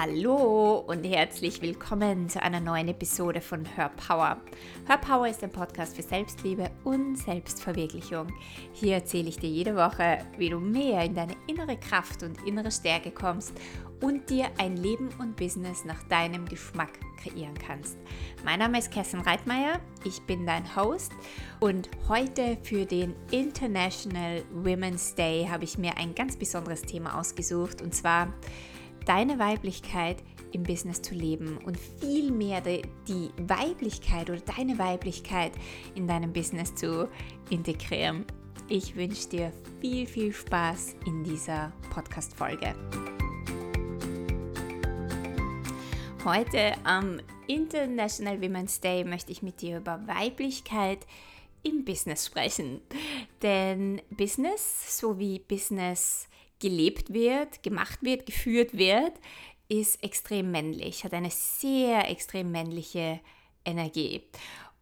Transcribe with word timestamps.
Hallo 0.00 0.84
und 0.86 1.02
herzlich 1.02 1.60
willkommen 1.60 2.28
zu 2.28 2.40
einer 2.40 2.60
neuen 2.60 2.86
Episode 2.86 3.40
von 3.40 3.64
Her 3.64 3.90
Power. 3.96 4.36
Her 4.86 4.98
Power 4.98 5.26
ist 5.26 5.42
ein 5.42 5.50
Podcast 5.50 5.96
für 5.96 6.04
Selbstliebe 6.04 6.70
und 6.84 7.16
Selbstverwirklichung. 7.16 8.32
Hier 8.72 8.94
erzähle 8.94 9.28
ich 9.28 9.40
dir 9.40 9.50
jede 9.50 9.74
Woche, 9.74 10.18
wie 10.36 10.50
du 10.50 10.60
mehr 10.60 11.02
in 11.02 11.16
deine 11.16 11.34
innere 11.48 11.76
Kraft 11.76 12.22
und 12.22 12.46
innere 12.46 12.70
Stärke 12.70 13.10
kommst 13.10 13.54
und 14.00 14.30
dir 14.30 14.46
ein 14.58 14.76
Leben 14.76 15.08
und 15.18 15.34
Business 15.34 15.84
nach 15.84 16.04
deinem 16.04 16.46
Geschmack 16.46 16.92
kreieren 17.20 17.58
kannst. 17.58 17.98
Mein 18.44 18.60
Name 18.60 18.78
ist 18.78 18.92
Kerstin 18.92 19.22
Reitmeier, 19.22 19.80
ich 20.04 20.22
bin 20.22 20.46
dein 20.46 20.76
Host 20.76 21.10
und 21.58 21.88
heute 22.08 22.56
für 22.62 22.86
den 22.86 23.16
International 23.32 24.44
Women's 24.52 25.16
Day 25.16 25.48
habe 25.50 25.64
ich 25.64 25.76
mir 25.76 25.96
ein 25.96 26.14
ganz 26.14 26.36
besonderes 26.36 26.82
Thema 26.82 27.18
ausgesucht 27.18 27.82
und 27.82 27.96
zwar 27.96 28.32
deine 29.08 29.38
Weiblichkeit 29.38 30.22
im 30.52 30.62
Business 30.62 31.00
zu 31.00 31.14
leben 31.14 31.56
und 31.64 31.78
viel 31.78 32.30
mehr 32.30 32.60
die 32.60 33.30
Weiblichkeit 33.38 34.28
oder 34.28 34.40
deine 34.40 34.78
Weiblichkeit 34.78 35.52
in 35.94 36.06
deinem 36.06 36.32
Business 36.32 36.74
zu 36.74 37.08
integrieren. 37.48 38.26
Ich 38.68 38.96
wünsche 38.96 39.28
dir 39.30 39.52
viel, 39.80 40.06
viel 40.06 40.30
Spaß 40.30 40.96
in 41.06 41.24
dieser 41.24 41.72
Podcast-Folge. 41.90 42.74
Heute 46.22 46.74
am 46.84 47.18
International 47.46 48.42
Women's 48.42 48.78
Day 48.80 49.04
möchte 49.04 49.32
ich 49.32 49.40
mit 49.40 49.62
dir 49.62 49.78
über 49.78 50.06
Weiblichkeit 50.06 51.06
im 51.62 51.86
Business 51.86 52.26
sprechen. 52.26 52.82
Denn 53.40 54.02
Business 54.10 54.98
sowie 54.98 55.38
Business 55.38 56.28
gelebt 56.60 57.12
wird, 57.12 57.62
gemacht 57.62 58.02
wird, 58.02 58.26
geführt 58.26 58.76
wird, 58.76 59.12
ist 59.68 60.02
extrem 60.02 60.50
männlich, 60.50 61.04
hat 61.04 61.12
eine 61.12 61.30
sehr 61.30 62.10
extrem 62.10 62.50
männliche 62.50 63.20
Energie. 63.64 64.22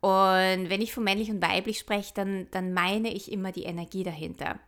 Und 0.00 0.68
wenn 0.70 0.82
ich 0.82 0.92
von 0.92 1.04
männlich 1.04 1.30
und 1.30 1.42
weiblich 1.42 1.78
spreche, 1.78 2.14
dann, 2.14 2.46
dann 2.50 2.72
meine 2.72 3.12
ich 3.12 3.32
immer 3.32 3.50
die 3.50 3.64
Energie 3.64 4.04
dahinter. 4.04 4.60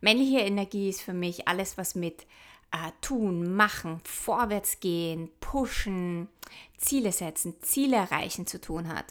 Männliche 0.00 0.38
Energie 0.38 0.88
ist 0.88 1.02
für 1.02 1.12
mich 1.12 1.48
alles, 1.48 1.76
was 1.76 1.94
mit 1.94 2.22
äh, 2.72 2.90
tun, 3.00 3.54
machen, 3.54 4.00
vorwärts 4.04 4.80
gehen, 4.80 5.30
pushen, 5.40 6.28
Ziele 6.76 7.12
setzen, 7.12 7.56
Ziele 7.60 7.96
erreichen 7.96 8.46
zu 8.46 8.60
tun 8.60 8.88
hat. 8.88 9.06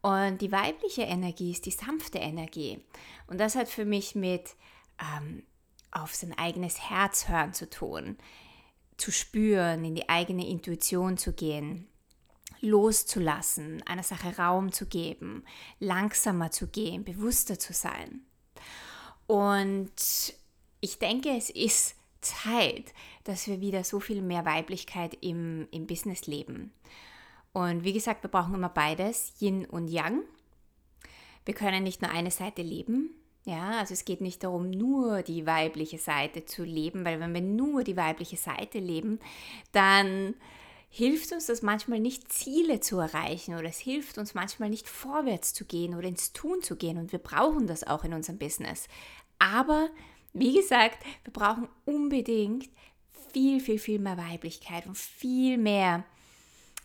Und 0.00 0.40
die 0.40 0.52
weibliche 0.52 1.02
Energie 1.02 1.50
ist 1.50 1.66
die 1.66 1.70
sanfte 1.70 2.18
Energie. 2.18 2.80
Und 3.26 3.38
das 3.38 3.56
hat 3.56 3.68
für 3.68 3.84
mich 3.84 4.14
mit 4.14 4.54
ähm, 5.00 5.42
auf 5.90 6.14
sein 6.14 6.36
eigenes 6.36 6.90
Herz 6.90 7.28
hören 7.28 7.52
zu 7.54 7.68
tun, 7.68 8.16
zu 8.96 9.10
spüren, 9.10 9.84
in 9.84 9.94
die 9.94 10.08
eigene 10.08 10.46
Intuition 10.46 11.16
zu 11.16 11.32
gehen, 11.32 11.88
loszulassen, 12.60 13.82
einer 13.86 14.02
Sache 14.02 14.36
Raum 14.36 14.72
zu 14.72 14.86
geben, 14.86 15.44
langsamer 15.78 16.50
zu 16.50 16.66
gehen, 16.66 17.04
bewusster 17.04 17.58
zu 17.58 17.72
sein. 17.72 18.22
Und 19.26 20.34
ich 20.80 20.98
denke, 20.98 21.36
es 21.36 21.50
ist 21.50 21.94
Zeit, 22.20 22.92
dass 23.24 23.46
wir 23.46 23.60
wieder 23.60 23.84
so 23.84 24.00
viel 24.00 24.22
mehr 24.22 24.44
Weiblichkeit 24.44 25.16
im, 25.20 25.68
im 25.70 25.86
Business 25.86 26.26
leben. 26.26 26.72
Und 27.52 27.84
wie 27.84 27.92
gesagt, 27.92 28.22
wir 28.22 28.30
brauchen 28.30 28.54
immer 28.54 28.68
beides, 28.68 29.32
Yin 29.40 29.66
und 29.66 29.88
Yang. 29.88 30.22
Wir 31.44 31.54
können 31.54 31.82
nicht 31.82 32.02
nur 32.02 32.10
eine 32.10 32.30
Seite 32.30 32.62
leben, 32.62 33.10
ja, 33.48 33.78
also 33.78 33.94
es 33.94 34.04
geht 34.04 34.20
nicht 34.20 34.44
darum, 34.44 34.70
nur 34.70 35.22
die 35.22 35.46
weibliche 35.46 35.96
Seite 35.96 36.44
zu 36.44 36.64
leben, 36.64 37.06
weil 37.06 37.18
wenn 37.18 37.32
wir 37.32 37.40
nur 37.40 37.82
die 37.82 37.96
weibliche 37.96 38.36
Seite 38.36 38.78
leben, 38.78 39.20
dann 39.72 40.34
hilft 40.90 41.32
uns 41.32 41.46
das 41.46 41.62
manchmal 41.62 41.98
nicht, 41.98 42.30
Ziele 42.30 42.80
zu 42.80 42.98
erreichen 42.98 43.54
oder 43.54 43.68
es 43.68 43.78
hilft 43.78 44.18
uns 44.18 44.34
manchmal 44.34 44.68
nicht, 44.68 44.86
vorwärts 44.86 45.54
zu 45.54 45.64
gehen 45.64 45.94
oder 45.94 46.08
ins 46.08 46.34
Tun 46.34 46.62
zu 46.62 46.76
gehen 46.76 46.98
und 46.98 47.10
wir 47.10 47.18
brauchen 47.18 47.66
das 47.66 47.86
auch 47.86 48.04
in 48.04 48.12
unserem 48.12 48.38
Business. 48.38 48.86
Aber 49.38 49.88
wie 50.34 50.54
gesagt, 50.54 50.98
wir 51.24 51.32
brauchen 51.32 51.68
unbedingt 51.86 52.68
viel, 53.32 53.60
viel, 53.60 53.78
viel 53.78 53.98
mehr 53.98 54.18
Weiblichkeit 54.18 54.86
und 54.86 54.98
viel 54.98 55.56
mehr 55.56 56.04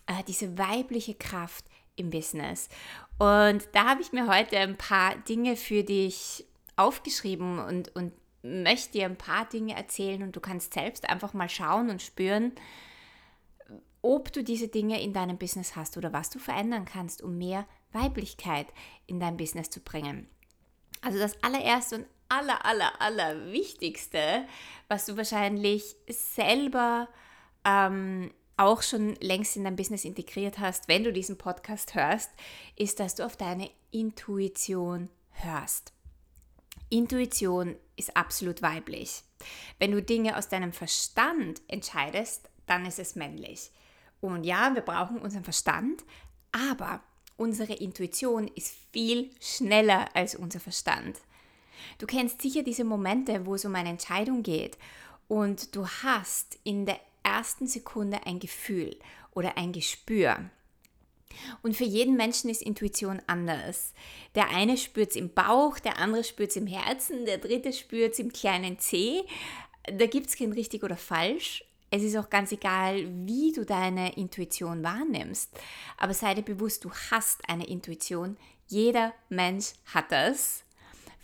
äh, 0.06 0.22
diese 0.26 0.56
weibliche 0.56 1.14
Kraft 1.14 1.66
im 1.96 2.08
Business. 2.08 2.70
Und 3.18 3.68
da 3.72 3.90
habe 3.90 4.00
ich 4.00 4.12
mir 4.12 4.26
heute 4.28 4.56
ein 4.58 4.76
paar 4.76 5.14
Dinge 5.16 5.56
für 5.56 5.82
dich 5.82 6.46
aufgeschrieben 6.76 7.58
und, 7.58 7.94
und 7.94 8.12
möchte 8.42 8.92
dir 8.92 9.06
ein 9.06 9.16
paar 9.16 9.46
Dinge 9.48 9.74
erzählen 9.74 10.22
und 10.22 10.36
du 10.36 10.40
kannst 10.40 10.74
selbst 10.74 11.08
einfach 11.08 11.32
mal 11.32 11.48
schauen 11.48 11.88
und 11.90 12.02
spüren, 12.02 12.52
ob 14.02 14.32
du 14.32 14.44
diese 14.44 14.68
Dinge 14.68 15.02
in 15.02 15.14
deinem 15.14 15.38
Business 15.38 15.76
hast 15.76 15.96
oder 15.96 16.12
was 16.12 16.28
du 16.28 16.38
verändern 16.38 16.84
kannst, 16.84 17.22
um 17.22 17.38
mehr 17.38 17.66
Weiblichkeit 17.92 18.66
in 19.06 19.18
dein 19.18 19.38
Business 19.38 19.70
zu 19.70 19.80
bringen. 19.80 20.28
Also 21.00 21.18
das 21.18 21.42
allererste 21.42 21.96
und 21.96 22.06
aller, 22.28 22.66
aller, 22.66 23.00
aller 23.00 23.50
Wichtigste, 23.50 24.46
was 24.88 25.06
du 25.06 25.16
wahrscheinlich 25.16 25.96
selber 26.08 27.08
ähm, 27.64 28.30
auch 28.58 28.82
schon 28.82 29.14
längst 29.16 29.56
in 29.56 29.64
dein 29.64 29.76
Business 29.76 30.04
integriert 30.04 30.58
hast, 30.58 30.86
wenn 30.86 31.04
du 31.04 31.12
diesen 31.12 31.38
Podcast 31.38 31.94
hörst, 31.94 32.30
ist, 32.76 33.00
dass 33.00 33.14
du 33.14 33.24
auf 33.24 33.36
deine 33.36 33.70
Intuition 33.90 35.08
hörst. 35.30 35.93
Intuition 36.90 37.76
ist 37.96 38.16
absolut 38.16 38.62
weiblich. 38.62 39.22
Wenn 39.78 39.92
du 39.92 40.02
Dinge 40.02 40.36
aus 40.36 40.48
deinem 40.48 40.72
Verstand 40.72 41.62
entscheidest, 41.68 42.48
dann 42.66 42.86
ist 42.86 42.98
es 42.98 43.14
männlich. 43.14 43.70
Und 44.20 44.44
ja, 44.44 44.74
wir 44.74 44.82
brauchen 44.82 45.18
unseren 45.18 45.44
Verstand, 45.44 46.02
aber 46.52 47.02
unsere 47.36 47.74
Intuition 47.74 48.48
ist 48.48 48.74
viel 48.92 49.30
schneller 49.40 50.08
als 50.14 50.34
unser 50.34 50.60
Verstand. 50.60 51.20
Du 51.98 52.06
kennst 52.06 52.40
sicher 52.40 52.62
diese 52.62 52.84
Momente, 52.84 53.44
wo 53.46 53.54
es 53.54 53.64
um 53.64 53.74
eine 53.74 53.90
Entscheidung 53.90 54.42
geht 54.42 54.78
und 55.28 55.74
du 55.74 55.86
hast 55.86 56.58
in 56.64 56.86
der 56.86 57.00
ersten 57.22 57.66
Sekunde 57.66 58.26
ein 58.26 58.38
Gefühl 58.38 58.96
oder 59.32 59.56
ein 59.56 59.72
Gespür. 59.72 60.50
Und 61.62 61.76
für 61.76 61.84
jeden 61.84 62.16
Menschen 62.16 62.50
ist 62.50 62.62
Intuition 62.62 63.20
anders. 63.26 63.92
Der 64.34 64.50
eine 64.50 64.76
spürt 64.76 65.10
es 65.10 65.16
im 65.16 65.32
Bauch, 65.32 65.78
der 65.78 65.98
andere 65.98 66.24
spürt 66.24 66.50
es 66.50 66.56
im 66.56 66.66
Herzen, 66.66 67.26
der 67.26 67.38
dritte 67.38 67.72
spürt 67.72 68.12
es 68.12 68.18
im 68.18 68.32
kleinen 68.32 68.78
Zeh. 68.78 69.22
Da 69.84 70.06
gibt 70.06 70.28
es 70.28 70.36
kein 70.36 70.52
richtig 70.52 70.82
oder 70.82 70.96
falsch. 70.96 71.64
Es 71.90 72.02
ist 72.02 72.16
auch 72.16 72.28
ganz 72.28 72.50
egal, 72.50 73.06
wie 73.26 73.52
du 73.52 73.64
deine 73.64 74.16
Intuition 74.16 74.82
wahrnimmst. 74.82 75.50
Aber 75.96 76.12
sei 76.12 76.34
dir 76.34 76.42
bewusst, 76.42 76.84
du 76.84 76.90
hast 77.10 77.48
eine 77.48 77.66
Intuition. 77.68 78.36
Jeder 78.66 79.14
Mensch 79.28 79.74
hat 79.92 80.10
das. 80.10 80.64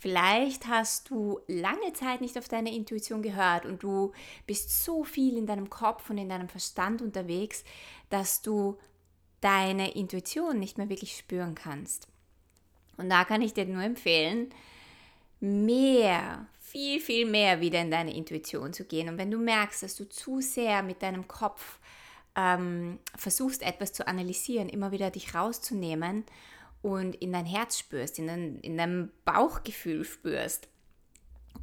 Vielleicht 0.01 0.67
hast 0.67 1.11
du 1.11 1.39
lange 1.47 1.93
Zeit 1.93 2.21
nicht 2.21 2.35
auf 2.35 2.47
deine 2.47 2.73
Intuition 2.73 3.21
gehört 3.21 3.65
und 3.67 3.83
du 3.83 4.13
bist 4.47 4.83
so 4.83 5.03
viel 5.03 5.37
in 5.37 5.45
deinem 5.45 5.69
Kopf 5.69 6.09
und 6.09 6.17
in 6.17 6.29
deinem 6.29 6.49
Verstand 6.49 7.03
unterwegs, 7.03 7.63
dass 8.09 8.41
du 8.41 8.79
deine 9.41 9.91
Intuition 9.95 10.59
nicht 10.59 10.77
mehr 10.77 10.89
wirklich 10.89 11.17
spüren 11.17 11.55
kannst. 11.55 12.07
Und 12.97 13.09
da 13.09 13.25
kann 13.25 13.41
ich 13.41 13.53
dir 13.53 13.65
nur 13.65 13.83
empfehlen, 13.83 14.53
mehr, 15.39 16.45
viel, 16.59 17.01
viel 17.01 17.25
mehr 17.25 17.59
wieder 17.59 17.81
in 17.81 17.91
deine 17.91 18.15
Intuition 18.15 18.73
zu 18.73 18.85
gehen. 18.85 19.09
Und 19.09 19.17
wenn 19.17 19.31
du 19.31 19.39
merkst, 19.39 19.83
dass 19.83 19.95
du 19.95 20.07
zu 20.07 20.39
sehr 20.39 20.83
mit 20.83 21.01
deinem 21.01 21.27
Kopf 21.27 21.79
ähm, 22.35 22.99
versuchst, 23.17 23.63
etwas 23.63 23.91
zu 23.91 24.07
analysieren, 24.07 24.69
immer 24.69 24.91
wieder 24.91 25.09
dich 25.09 25.33
rauszunehmen 25.33 26.25
und 26.81 27.15
in 27.15 27.33
dein 27.33 27.45
Herz 27.45 27.79
spürst, 27.79 28.19
in 28.19 28.27
dein, 28.27 28.59
in 28.59 28.77
dein 28.77 29.11
Bauchgefühl 29.25 30.05
spürst, 30.05 30.67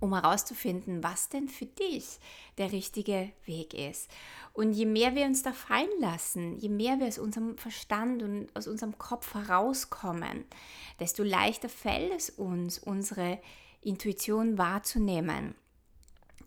um 0.00 0.14
herauszufinden, 0.14 1.02
was 1.02 1.28
denn 1.28 1.48
für 1.48 1.66
dich 1.66 2.18
der 2.56 2.72
richtige 2.72 3.30
Weg 3.44 3.74
ist. 3.74 4.10
Und 4.52 4.72
je 4.72 4.86
mehr 4.86 5.14
wir 5.14 5.26
uns 5.26 5.42
da 5.42 5.52
fallen 5.52 5.88
lassen, 6.00 6.58
je 6.58 6.68
mehr 6.68 6.98
wir 6.98 7.06
aus 7.06 7.18
unserem 7.18 7.56
Verstand 7.58 8.22
und 8.22 8.48
aus 8.54 8.66
unserem 8.66 8.98
Kopf 8.98 9.34
herauskommen, 9.34 10.44
desto 11.00 11.22
leichter 11.22 11.68
fällt 11.68 12.12
es 12.12 12.30
uns, 12.30 12.78
unsere 12.78 13.38
Intuition 13.80 14.58
wahrzunehmen. 14.58 15.54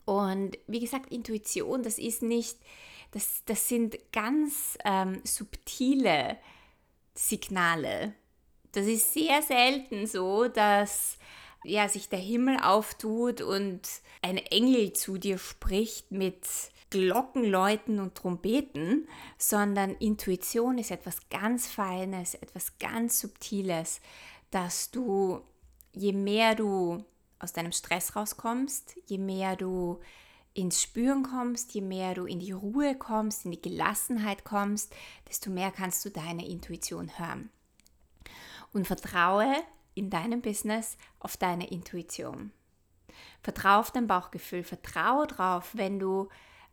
Und 0.05 0.57
wie 0.67 0.79
gesagt, 0.79 1.11
Intuition, 1.11 1.83
das 1.83 1.97
ist 1.97 2.21
nicht, 2.21 2.57
das, 3.11 3.43
das 3.45 3.67
sind 3.67 3.97
ganz 4.11 4.77
ähm, 4.83 5.21
subtile 5.23 6.37
Signale. 7.13 8.13
Das 8.71 8.87
ist 8.87 9.13
sehr 9.13 9.41
selten 9.41 10.07
so, 10.07 10.47
dass 10.47 11.17
ja, 11.63 11.87
sich 11.87 12.09
der 12.09 12.19
Himmel 12.19 12.59
auftut 12.61 13.41
und 13.41 13.81
ein 14.21 14.37
Engel 14.37 14.93
zu 14.93 15.17
dir 15.17 15.37
spricht 15.37 16.11
mit 16.11 16.47
Glockenläuten 16.89 17.99
und 17.99 18.15
Trompeten, 18.15 19.07
sondern 19.37 19.91
Intuition 19.95 20.77
ist 20.77 20.91
etwas 20.91 21.29
ganz 21.29 21.67
Feines, 21.67 22.35
etwas 22.35 22.77
ganz 22.79 23.19
Subtiles, 23.19 24.01
dass 24.49 24.91
du, 24.91 25.41
je 25.93 26.13
mehr 26.13 26.55
du 26.55 27.03
aus 27.39 27.53
deinem 27.53 27.71
Stress 27.71 28.15
rauskommst, 28.15 28.95
je 29.07 29.17
mehr 29.17 29.55
du 29.55 29.99
ins 30.53 30.81
Spüren 30.81 31.23
kommst, 31.23 31.73
je 31.73 31.81
mehr 31.81 32.13
du 32.13 32.25
in 32.25 32.39
die 32.39 32.51
Ruhe 32.51 32.95
kommst, 32.95 33.45
in 33.45 33.51
die 33.51 33.61
Gelassenheit 33.61 34.43
kommst, 34.43 34.93
desto 35.29 35.49
mehr 35.49 35.71
kannst 35.71 36.03
du 36.03 36.09
deine 36.09 36.45
Intuition 36.45 37.17
hören. 37.17 37.49
Und 38.73 38.85
vertraue 38.85 39.55
in 39.93 40.09
deinem 40.09 40.41
Business 40.41 40.97
auf 41.19 41.37
deine 41.37 41.69
Intuition. 41.69 42.51
Vertraue 43.41 43.79
auf 43.79 43.91
dein 43.91 44.07
Bauchgefühl, 44.07 44.63
vertraue 44.63 45.27
darauf, 45.27 45.71
wenn 45.73 45.99
du 45.99 46.29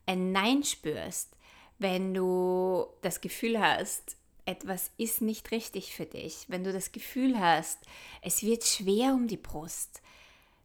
ein 0.07 0.33
Nein 0.33 0.63
spürst, 0.63 1.37
wenn 1.79 2.15
du 2.15 2.87
das 3.03 3.21
Gefühl 3.21 3.61
hast, 3.61 4.17
etwas 4.45 4.91
ist 4.97 5.21
nicht 5.21 5.51
richtig 5.51 5.95
für 5.95 6.07
dich, 6.07 6.47
wenn 6.49 6.65
du 6.65 6.73
das 6.73 6.93
Gefühl 6.93 7.39
hast, 7.39 7.79
es 8.23 8.43
wird 8.43 8.65
schwer 8.65 9.13
um 9.13 9.29
die 9.29 9.37
Brust, 9.37 10.01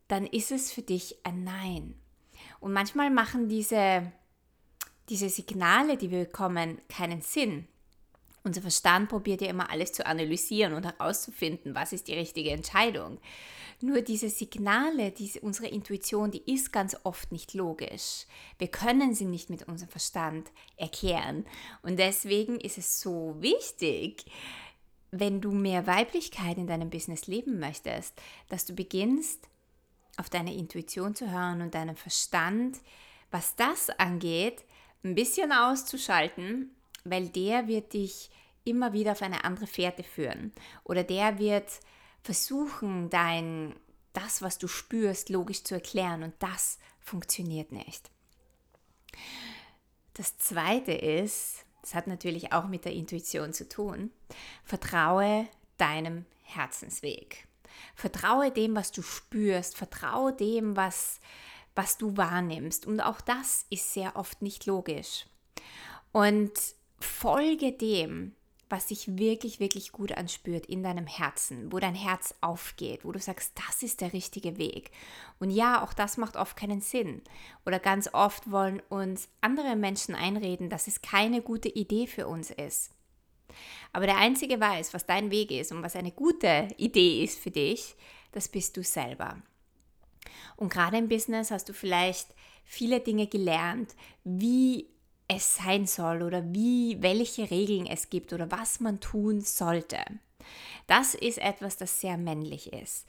dann 0.07 0.25
ist 0.25 0.51
es 0.51 0.71
für 0.71 0.81
dich 0.81 1.17
ein 1.23 1.43
Nein. 1.43 1.95
Und 2.59 2.71
manchmal 2.71 3.09
machen 3.09 3.49
diese, 3.49 4.11
diese 5.09 5.29
Signale, 5.29 5.97
die 5.97 6.11
wir 6.11 6.25
bekommen, 6.25 6.81
keinen 6.87 7.21
Sinn. 7.21 7.67
Unser 8.45 8.61
Verstand 8.61 9.09
probiert 9.09 9.41
ja 9.41 9.49
immer 9.49 9.69
alles 9.69 9.93
zu 9.93 10.05
analysieren 10.05 10.73
und 10.73 10.85
herauszufinden, 10.85 11.75
was 11.75 11.93
ist 11.93 12.09
die 12.09 12.13
richtige 12.13 12.51
Entscheidung. 12.51 13.19
Nur 13.79 14.01
diese 14.01 14.29
Signale, 14.29 15.11
diese, 15.11 15.39
unsere 15.41 15.67
Intuition, 15.67 16.31
die 16.31 16.51
ist 16.51 16.73
ganz 16.73 16.95
oft 17.03 17.31
nicht 17.31 17.53
logisch. 17.53 18.25
Wir 18.57 18.67
können 18.67 19.15
sie 19.15 19.25
nicht 19.25 19.49
mit 19.49 19.67
unserem 19.67 19.89
Verstand 19.89 20.51
erklären. 20.77 21.45
Und 21.81 21.97
deswegen 21.99 22.59
ist 22.59 22.77
es 22.77 22.99
so 22.99 23.35
wichtig, 23.39 24.25
wenn 25.11 25.41
du 25.41 25.51
mehr 25.51 25.87
Weiblichkeit 25.87 26.57
in 26.57 26.67
deinem 26.67 26.89
Business 26.89 27.27
leben 27.27 27.59
möchtest, 27.59 28.19
dass 28.49 28.65
du 28.65 28.73
beginnst, 28.73 29.47
auf 30.17 30.29
deine 30.29 30.53
Intuition 30.53 31.15
zu 31.15 31.31
hören 31.31 31.61
und 31.61 31.75
deinen 31.75 31.95
Verstand, 31.95 32.79
was 33.31 33.55
das 33.55 33.89
angeht, 33.89 34.63
ein 35.03 35.15
bisschen 35.15 35.51
auszuschalten, 35.51 36.71
weil 37.03 37.29
der 37.29 37.67
wird 37.67 37.93
dich 37.93 38.29
immer 38.63 38.93
wieder 38.93 39.11
auf 39.11 39.21
eine 39.21 39.43
andere 39.43 39.67
Fährte 39.67 40.03
führen 40.03 40.53
oder 40.83 41.03
der 41.03 41.39
wird 41.39 41.69
versuchen, 42.21 43.09
dein, 43.09 43.75
das, 44.13 44.41
was 44.41 44.57
du 44.57 44.67
spürst, 44.67 45.29
logisch 45.29 45.63
zu 45.63 45.75
erklären 45.75 46.23
und 46.23 46.33
das 46.39 46.79
funktioniert 46.99 47.71
nicht. 47.71 48.09
Das 50.13 50.37
zweite 50.37 50.93
ist, 50.93 51.65
das 51.81 51.95
hat 51.95 52.07
natürlich 52.07 52.53
auch 52.53 52.67
mit 52.67 52.85
der 52.85 52.93
Intuition 52.93 53.51
zu 53.51 53.67
tun, 53.67 54.11
vertraue 54.63 55.47
deinem 55.77 56.25
Herzensweg. 56.43 57.47
Vertraue 57.95 58.51
dem, 58.51 58.75
was 58.75 58.91
du 58.91 59.01
spürst, 59.01 59.75
vertraue 59.75 60.33
dem, 60.33 60.77
was, 60.77 61.19
was 61.75 61.97
du 61.97 62.15
wahrnimmst. 62.15 62.85
Und 62.85 63.01
auch 63.01 63.19
das 63.19 63.65
ist 63.69 63.93
sehr 63.93 64.15
oft 64.15 64.41
nicht 64.41 64.65
logisch. 64.65 65.25
Und 66.11 66.51
folge 67.03 67.71
dem, 67.71 68.35
was 68.69 68.87
sich 68.87 69.19
wirklich, 69.19 69.59
wirklich 69.59 69.91
gut 69.91 70.13
anspürt 70.13 70.65
in 70.65 70.81
deinem 70.81 71.05
Herzen, 71.05 71.71
wo 71.71 71.77
dein 71.77 71.93
Herz 71.93 72.33
aufgeht, 72.41 73.05
wo 73.05 73.11
du 73.11 73.19
sagst, 73.19 73.53
das 73.67 73.83
ist 73.83 74.01
der 74.01 74.13
richtige 74.13 74.57
Weg. 74.57 74.89
Und 75.39 75.51
ja, 75.51 75.83
auch 75.83 75.93
das 75.93 76.17
macht 76.17 76.35
oft 76.35 76.57
keinen 76.57 76.81
Sinn. 76.81 77.21
Oder 77.67 77.77
ganz 77.77 78.09
oft 78.13 78.49
wollen 78.49 78.81
uns 78.89 79.29
andere 79.41 79.75
Menschen 79.75 80.15
einreden, 80.15 80.71
dass 80.71 80.87
es 80.87 81.03
keine 81.03 81.43
gute 81.43 81.69
Idee 81.69 82.07
für 82.07 82.27
uns 82.27 82.49
ist. 82.49 82.89
Aber 83.91 84.07
der 84.07 84.17
Einzige 84.17 84.59
weiß, 84.59 84.93
was 84.95 85.05
dein 85.05 85.29
Weg 85.29 85.51
ist 85.51 85.71
und 85.71 85.83
was 85.83 85.95
eine 85.95 86.11
gute 86.11 86.67
Idee 86.77 87.23
ist 87.23 87.37
für 87.37 87.51
dich, 87.51 87.95
das 88.31 88.47
bist 88.47 88.75
du 88.75 88.83
selber. 88.83 89.37
Und 90.55 90.73
gerade 90.73 90.97
im 90.97 91.09
Business 91.09 91.51
hast 91.51 91.69
du 91.69 91.73
vielleicht 91.73 92.33
viele 92.63 93.01
Dinge 93.01 93.27
gelernt, 93.27 93.93
wie 94.23 94.89
es 95.35 95.55
sein 95.55 95.85
soll 95.85 96.21
oder 96.21 96.43
wie, 96.53 97.01
welche 97.01 97.49
Regeln 97.49 97.85
es 97.85 98.09
gibt 98.09 98.33
oder 98.33 98.51
was 98.51 98.79
man 98.79 98.99
tun 98.99 99.41
sollte. 99.41 99.99
Das 100.87 101.15
ist 101.15 101.37
etwas, 101.37 101.77
das 101.77 101.99
sehr 101.99 102.17
männlich 102.17 102.73
ist. 102.73 103.05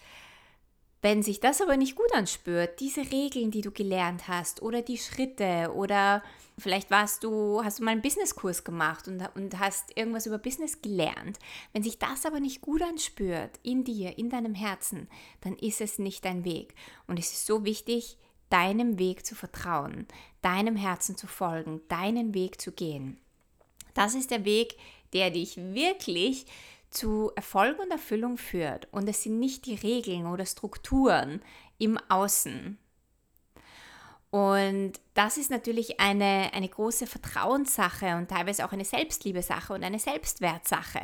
Wenn 1.05 1.23
sich 1.23 1.38
das 1.38 1.61
aber 1.61 1.76
nicht 1.76 1.97
gut 1.97 2.15
anspürt, 2.15 2.81
diese 2.81 3.03
Regeln, 3.12 3.50
die 3.50 3.61
du 3.61 3.71
gelernt 3.71 4.26
hast 4.26 4.62
oder 4.62 4.81
die 4.81 4.97
Schritte 4.97 5.71
oder 5.75 6.23
vielleicht 6.56 6.91
warst 6.91 7.25
du, 7.25 7.62
hast 7.62 7.79
du 7.79 7.85
mal 7.85 7.91
einen 7.91 8.00
Businesskurs 8.00 8.65
gemacht 8.65 9.06
und, 9.06 9.23
und 9.35 9.59
hast 9.59 9.94
irgendwas 9.99 10.25
über 10.25 10.38
Business 10.38 10.81
gelernt. 10.81 11.38
Wenn 11.75 11.82
sich 11.82 11.99
das 11.99 12.25
aber 12.25 12.41
nicht 12.41 12.62
gut 12.62 12.81
anspürt 12.81 13.50
in 13.62 13.85
dir, 13.85 14.17
in 14.17 14.31
deinem 14.31 14.55
Herzen, 14.55 15.11
dann 15.43 15.56
ist 15.56 15.82
es 15.82 15.99
nicht 15.99 16.25
dein 16.25 16.47
Weg. 16.47 16.75
Und 17.06 17.19
es 17.19 17.32
ist 17.32 17.44
so 17.44 17.67
wichtig, 17.67 18.17
deinem 18.55 19.01
Weg 19.01 19.27
zu 19.27 19.35
vertrauen, 19.35 20.06
deinem 20.41 20.77
Herzen 20.77 21.17
zu 21.17 21.27
folgen, 21.27 21.81
deinen 21.89 22.35
Weg 22.35 22.61
zu 22.61 22.71
gehen. 22.71 23.19
Das 23.95 24.15
ist 24.15 24.31
der 24.31 24.45
Weg, 24.45 24.77
der 25.12 25.31
dich 25.31 25.56
wirklich 25.56 26.47
zu 26.89 27.33
Erfolg 27.35 27.81
und 27.81 27.91
Erfüllung 27.91 28.39
führt. 28.39 28.87
Und 28.93 29.09
es 29.09 29.25
sind 29.25 29.41
nicht 29.41 29.67
die 29.67 29.75
Regeln 29.75 30.27
oder 30.27 30.47
Strukturen 30.47 31.43
im 31.79 31.99
Außen. 32.09 32.79
Und 34.31 34.93
das 35.15 35.37
ist 35.37 35.51
natürlich 35.51 35.99
eine, 35.99 36.53
eine 36.53 36.69
große 36.69 37.09
Vertrauenssache 37.09 38.15
und 38.15 38.29
teilweise 38.29 38.65
auch 38.65 38.73
eine 38.73 38.85
Selbstliebesache 38.85 39.73
und 39.73 39.83
eine 39.83 39.99
Selbstwertsache. 39.99 41.03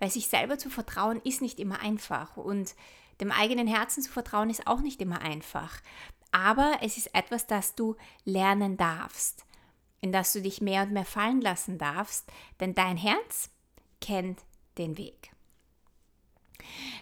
Weil 0.00 0.10
sich 0.10 0.26
selber 0.26 0.58
zu 0.58 0.68
vertrauen 0.68 1.20
ist 1.22 1.42
nicht 1.42 1.60
immer 1.60 1.80
einfach. 1.80 2.36
Und 2.36 2.74
dem 3.20 3.30
eigenen 3.30 3.68
Herzen 3.68 4.02
zu 4.02 4.10
vertrauen 4.10 4.50
ist 4.50 4.66
auch 4.66 4.80
nicht 4.80 5.00
immer 5.00 5.20
einfach 5.22 5.80
aber 6.32 6.78
es 6.82 6.96
ist 6.96 7.14
etwas, 7.14 7.46
das 7.46 7.74
du 7.74 7.96
lernen 8.24 8.76
darfst, 8.76 9.44
in 10.00 10.12
das 10.12 10.32
du 10.32 10.42
dich 10.42 10.60
mehr 10.60 10.82
und 10.82 10.92
mehr 10.92 11.04
fallen 11.04 11.40
lassen 11.40 11.78
darfst, 11.78 12.30
denn 12.60 12.74
dein 12.74 12.96
Herz 12.96 13.50
kennt 14.00 14.40
den 14.76 14.96
Weg. 14.96 15.30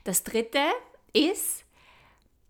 Das 0.05 0.23
dritte 0.23 0.63
ist 1.13 1.65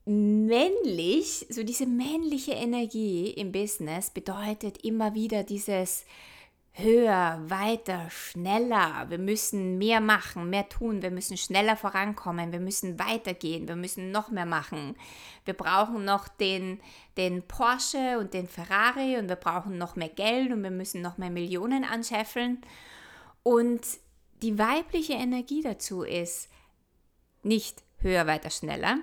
männlich, 0.04 1.46
so 1.50 1.64
diese 1.64 1.86
männliche 1.86 2.52
Energie 2.52 3.30
im 3.30 3.50
Business 3.50 4.10
bedeutet 4.10 4.84
immer 4.84 5.14
wieder 5.14 5.42
dieses 5.42 6.04
höher, 6.78 7.42
weiter, 7.48 8.10
schneller. 8.10 9.06
Wir 9.08 9.18
müssen 9.18 9.78
mehr 9.78 10.00
machen, 10.00 10.50
mehr 10.50 10.68
tun. 10.68 11.00
Wir 11.00 11.10
müssen 11.10 11.38
schneller 11.38 11.74
vorankommen. 11.74 12.52
Wir 12.52 12.60
müssen 12.60 12.98
weitergehen. 12.98 13.66
Wir 13.66 13.76
müssen 13.76 14.10
noch 14.10 14.30
mehr 14.30 14.44
machen. 14.44 14.94
Wir 15.46 15.54
brauchen 15.54 16.04
noch 16.04 16.28
den, 16.28 16.80
den 17.16 17.42
Porsche 17.42 18.18
und 18.18 18.34
den 18.34 18.46
Ferrari 18.46 19.16
und 19.16 19.28
wir 19.28 19.36
brauchen 19.36 19.78
noch 19.78 19.96
mehr 19.96 20.10
Geld 20.10 20.52
und 20.52 20.62
wir 20.62 20.70
müssen 20.70 21.00
noch 21.00 21.16
mehr 21.16 21.30
Millionen 21.30 21.82
anscheffeln. 21.82 22.60
Und 23.42 23.80
die 24.42 24.58
weibliche 24.58 25.14
Energie 25.14 25.62
dazu 25.62 26.02
ist 26.02 26.50
nicht 27.42 27.84
höher, 27.98 28.26
weiter, 28.26 28.50
schneller, 28.50 28.98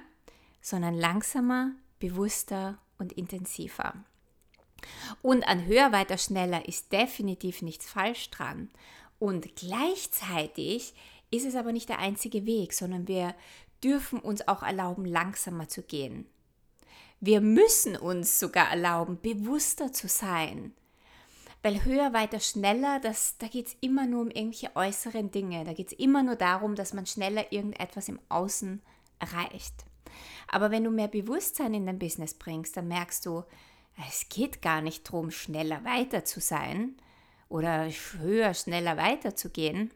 sondern 0.62 0.94
langsamer, 0.94 1.72
bewusster 1.98 2.78
und 3.00 3.14
intensiver. 3.14 3.96
Und 5.22 5.48
an 5.48 5.66
höher, 5.66 5.92
weiter, 5.92 6.18
schneller 6.18 6.68
ist 6.68 6.92
definitiv 6.92 7.62
nichts 7.62 7.90
falsch 7.90 8.30
dran. 8.30 8.70
Und 9.20 9.56
gleichzeitig 9.56 10.94
ist 11.32 11.46
es 11.46 11.56
aber 11.56 11.72
nicht 11.72 11.90
der 11.90 12.00
einzige 12.00 12.46
Weg, 12.46 12.74
sondern 12.74 13.08
wir 13.08 13.36
dürfen 13.84 14.20
uns 14.20 14.48
auch 14.48 14.64
erlauben, 14.64 15.06
langsamer 15.06 15.68
zu 15.68 15.82
gehen. 15.82 16.26
Wir 17.20 17.42
müssen 17.42 17.96
uns 17.96 18.40
sogar 18.40 18.70
erlauben, 18.70 19.20
bewusster 19.22 19.94
zu 19.94 20.08
sein. 20.08 20.74
Weil 21.62 21.86
höher, 21.86 22.12
weiter, 22.12 22.42
schneller, 22.42 23.00
das, 23.00 23.38
da 23.38 23.48
geht 23.48 23.68
es 23.68 23.78
immer 23.80 24.06
nur 24.06 24.24
um 24.24 24.30
irgendwelche 24.30 24.76
äußeren 24.76 25.32
Dinge. 25.32 25.64
Da 25.64 25.72
geht 25.72 25.88
es 25.88 25.98
immer 25.98 26.22
nur 26.22 26.36
darum, 26.36 26.76
dass 26.76 26.92
man 26.94 27.06
schneller 27.06 27.54
irgendetwas 27.54 28.10
im 28.10 28.20
Außen 28.28 28.82
erreicht. 29.20 29.86
Aber 30.50 30.72
wenn 30.72 30.84
du 30.84 30.92
mehr 30.92 31.08
Bewusstsein 31.08 31.74
in 31.74 31.86
dein 31.86 32.00
Business 32.00 32.34
bringst, 32.34 32.76
dann 32.76 32.90
merkst 32.90 33.26
du, 33.26 33.44
es 34.10 34.30
geht 34.30 34.62
gar 34.62 34.82
nicht 34.82 35.08
darum, 35.08 35.32
schneller 35.32 35.84
weiter 35.84 36.26
zu 36.26 36.40
sein 36.40 36.96
oder 37.50 37.88
höher, 38.20 38.54
schneller 38.54 38.98
weiterzugehen, 38.98 39.92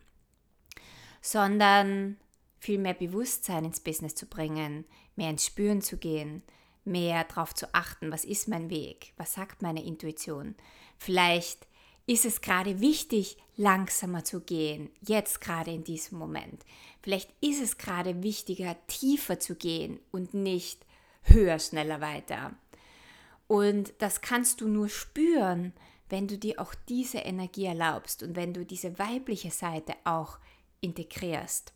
sondern 1.22 2.18
viel 2.60 2.78
mehr 2.78 2.94
Bewusstsein 2.94 3.66
ins 3.66 3.80
Business 3.80 4.16
zu 4.16 4.28
bringen, 4.28 4.86
mehr 5.16 5.30
ins 5.30 5.46
Spüren 5.46 5.82
zu 5.82 5.98
gehen, 5.98 6.44
mehr 6.86 7.24
darauf 7.26 7.54
zu 7.54 7.74
achten, 7.74 8.12
was 8.12 8.26
ist 8.26 8.48
mein 8.48 8.70
Weg, 8.70 9.14
was 9.18 9.34
sagt 9.34 9.62
meine 9.62 9.84
Intuition. 9.84 10.56
Vielleicht 10.98 11.68
ist 12.06 12.26
es 12.26 12.42
gerade 12.42 12.80
wichtig, 12.80 13.38
langsamer 13.58 14.24
zu 14.24 14.40
gehen, 14.40 14.90
jetzt 15.02 15.42
gerade 15.42 15.72
in 15.72 15.84
diesem 15.84 16.18
Moment. 16.18 16.64
Vielleicht 17.02 17.34
ist 17.42 17.62
es 17.62 17.78
gerade 17.78 18.24
wichtiger, 18.24 18.76
tiefer 18.88 19.40
zu 19.40 19.56
gehen 19.56 20.00
und 20.12 20.34
nicht 20.34 20.86
höher, 21.24 21.60
schneller 21.60 22.00
weiter. 22.00 22.56
Und 23.48 23.94
das 24.00 24.22
kannst 24.22 24.62
du 24.62 24.68
nur 24.68 24.90
spüren, 24.90 25.74
wenn 26.10 26.28
du 26.28 26.38
dir 26.38 26.60
auch 26.60 26.74
diese 26.88 27.20
Energie 27.20 27.66
erlaubst 27.66 28.24
und 28.24 28.36
wenn 28.36 28.54
du 28.54 28.66
diese 28.66 28.98
weibliche 29.00 29.52
Seite 29.52 29.94
auch 30.04 30.40
integrierst. 30.82 31.74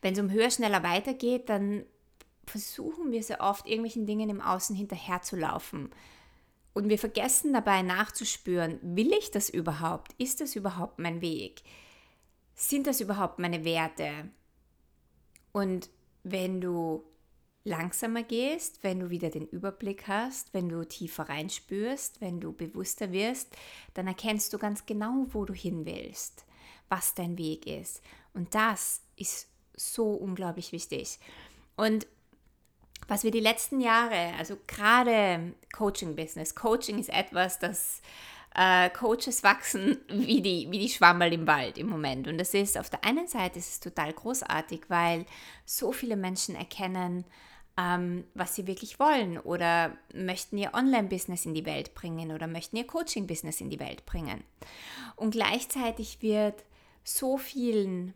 Wenn 0.00 0.14
es 0.14 0.18
um 0.20 0.30
höher, 0.30 0.50
schneller 0.50 0.82
weitergeht, 0.82 1.48
dann 1.48 1.84
versuchen 2.46 3.12
wir 3.12 3.22
sehr 3.22 3.40
oft 3.40 3.66
irgendwelchen 3.66 4.06
Dingen 4.06 4.30
im 4.30 4.40
Außen 4.40 4.74
hinterherzulaufen 4.74 5.90
Und 6.74 6.88
wir 6.88 6.98
vergessen 6.98 7.52
dabei 7.52 7.82
nachzuspüren, 7.82 8.78
will 8.82 9.12
ich 9.12 9.30
das 9.30 9.50
überhaupt? 9.50 10.14
Ist 10.18 10.40
das 10.40 10.56
überhaupt 10.56 10.98
mein 10.98 11.20
Weg? 11.20 11.62
Sind 12.54 12.86
das 12.86 13.00
überhaupt 13.00 13.38
meine 13.38 13.64
Werte? 13.64 14.30
Und 15.52 15.90
wenn 16.22 16.60
du 16.60 17.04
langsamer 17.64 18.22
gehst, 18.22 18.82
wenn 18.82 19.00
du 19.00 19.10
wieder 19.10 19.30
den 19.30 19.46
Überblick 19.46 20.08
hast, 20.08 20.52
wenn 20.52 20.68
du 20.68 20.84
tiefer 20.84 21.28
reinspürst, 21.28 22.20
wenn 22.20 22.40
du 22.40 22.52
bewusster 22.52 23.12
wirst, 23.12 23.54
dann 23.94 24.06
erkennst 24.06 24.52
du 24.52 24.58
ganz 24.58 24.84
genau, 24.86 25.26
wo 25.30 25.44
du 25.44 25.54
hin 25.54 25.84
willst, 25.84 26.44
was 26.88 27.14
dein 27.14 27.38
Weg 27.38 27.66
ist. 27.66 28.02
Und 28.34 28.54
das 28.54 29.02
ist 29.16 29.48
so 29.76 30.12
unglaublich 30.12 30.72
wichtig. 30.72 31.18
Und 31.76 32.06
was 33.08 33.24
wir 33.24 33.30
die 33.30 33.40
letzten 33.40 33.80
Jahre, 33.80 34.34
also 34.38 34.56
gerade 34.66 35.54
Coaching-Business, 35.72 36.54
Coaching 36.54 36.98
ist 36.98 37.10
etwas, 37.10 37.58
das 37.58 38.00
äh, 38.54 38.90
Coaches 38.90 39.42
wachsen 39.42 39.98
wie 40.08 40.40
die, 40.40 40.68
wie 40.70 40.78
die 40.78 40.88
Schwammerl 40.88 41.32
im 41.32 41.46
Wald 41.46 41.78
im 41.78 41.88
Moment. 41.88 42.28
Und 42.28 42.38
das 42.38 42.54
ist 42.54 42.78
auf 42.78 42.90
der 42.90 43.04
einen 43.04 43.28
Seite 43.28 43.58
ist 43.58 43.68
es 43.68 43.80
total 43.80 44.12
großartig, 44.12 44.82
weil 44.88 45.26
so 45.64 45.92
viele 45.92 46.16
Menschen 46.16 46.54
erkennen, 46.54 47.24
ähm, 47.76 48.24
was 48.34 48.54
sie 48.54 48.66
wirklich 48.66 48.98
wollen 48.98 49.38
oder 49.38 49.96
möchten 50.14 50.58
ihr 50.58 50.74
Online-Business 50.74 51.46
in 51.46 51.54
die 51.54 51.64
Welt 51.64 51.94
bringen 51.94 52.32
oder 52.32 52.46
möchten 52.46 52.76
ihr 52.76 52.86
Coaching-Business 52.86 53.60
in 53.60 53.70
die 53.70 53.80
Welt 53.80 54.04
bringen. 54.04 54.44
Und 55.16 55.30
gleichzeitig 55.30 56.20
wird 56.20 56.64
so 57.04 57.38
vielen 57.38 58.14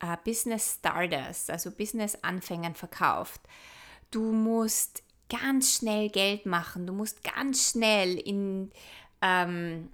äh, 0.00 0.16
Business 0.24 0.78
Starters, 0.78 1.48
also 1.50 1.70
Business-Anfängern 1.70 2.74
verkauft. 2.74 3.40
Du 4.10 4.32
musst 4.32 5.02
ganz 5.28 5.76
schnell 5.76 6.08
Geld 6.08 6.46
machen, 6.46 6.86
du 6.86 6.92
musst 6.92 7.22
ganz 7.22 7.70
schnell 7.70 8.16
in 8.16 8.72
ähm, 9.20 9.90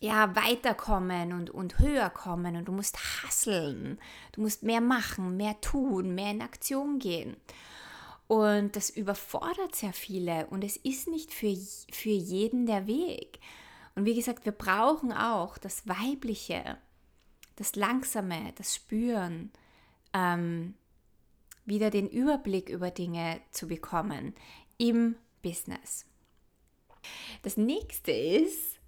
ja, 0.00 0.34
weiterkommen 0.34 1.34
und, 1.34 1.50
und 1.50 1.78
höher 1.78 2.08
kommen 2.08 2.56
und 2.56 2.66
du 2.66 2.72
musst 2.72 2.98
hasseln, 3.22 3.98
du 4.32 4.40
musst 4.40 4.62
mehr 4.62 4.80
machen, 4.80 5.36
mehr 5.36 5.60
tun, 5.60 6.14
mehr 6.14 6.30
in 6.30 6.42
Aktion 6.42 6.98
gehen. 6.98 7.36
Und 8.30 8.76
das 8.76 8.90
überfordert 8.90 9.74
sehr 9.74 9.92
viele 9.92 10.46
und 10.46 10.62
es 10.62 10.76
ist 10.76 11.08
nicht 11.08 11.34
für, 11.34 11.52
für 11.90 12.10
jeden 12.10 12.64
der 12.64 12.86
Weg. 12.86 13.40
Und 13.96 14.04
wie 14.04 14.14
gesagt, 14.14 14.44
wir 14.44 14.52
brauchen 14.52 15.12
auch 15.12 15.58
das 15.58 15.88
Weibliche, 15.88 16.78
das 17.56 17.74
Langsame, 17.74 18.52
das 18.54 18.76
Spüren, 18.76 19.50
ähm, 20.12 20.74
wieder 21.64 21.90
den 21.90 22.08
Überblick 22.08 22.68
über 22.68 22.92
Dinge 22.92 23.40
zu 23.50 23.66
bekommen 23.66 24.36
im 24.78 25.16
Business. 25.42 26.06
Das 27.42 27.56
nächste 27.56 28.12
ist 28.12 28.78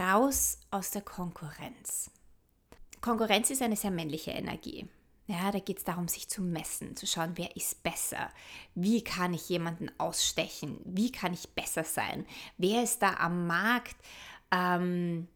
raus 0.00 0.60
aus 0.70 0.92
der 0.92 1.02
Konkurrenz. 1.02 2.10
Konkurrenz 3.02 3.50
ist 3.50 3.60
eine 3.60 3.76
sehr 3.76 3.90
männliche 3.90 4.30
Energie. 4.30 4.88
Ja, 5.26 5.50
da 5.50 5.58
geht 5.58 5.78
es 5.78 5.84
darum, 5.84 6.06
sich 6.06 6.28
zu 6.28 6.42
messen, 6.42 6.96
zu 6.96 7.06
schauen, 7.06 7.32
wer 7.36 7.56
ist 7.56 7.82
besser, 7.82 8.30
wie 8.74 9.02
kann 9.02 9.32
ich 9.32 9.48
jemanden 9.48 9.90
ausstechen, 9.96 10.78
wie 10.84 11.10
kann 11.10 11.32
ich 11.32 11.48
besser 11.50 11.82
sein, 11.82 12.26
wer 12.58 12.82
ist 12.82 13.00
da 13.00 13.14
am 13.14 13.46
Markt, 13.46 13.96
ähm, 14.50 15.28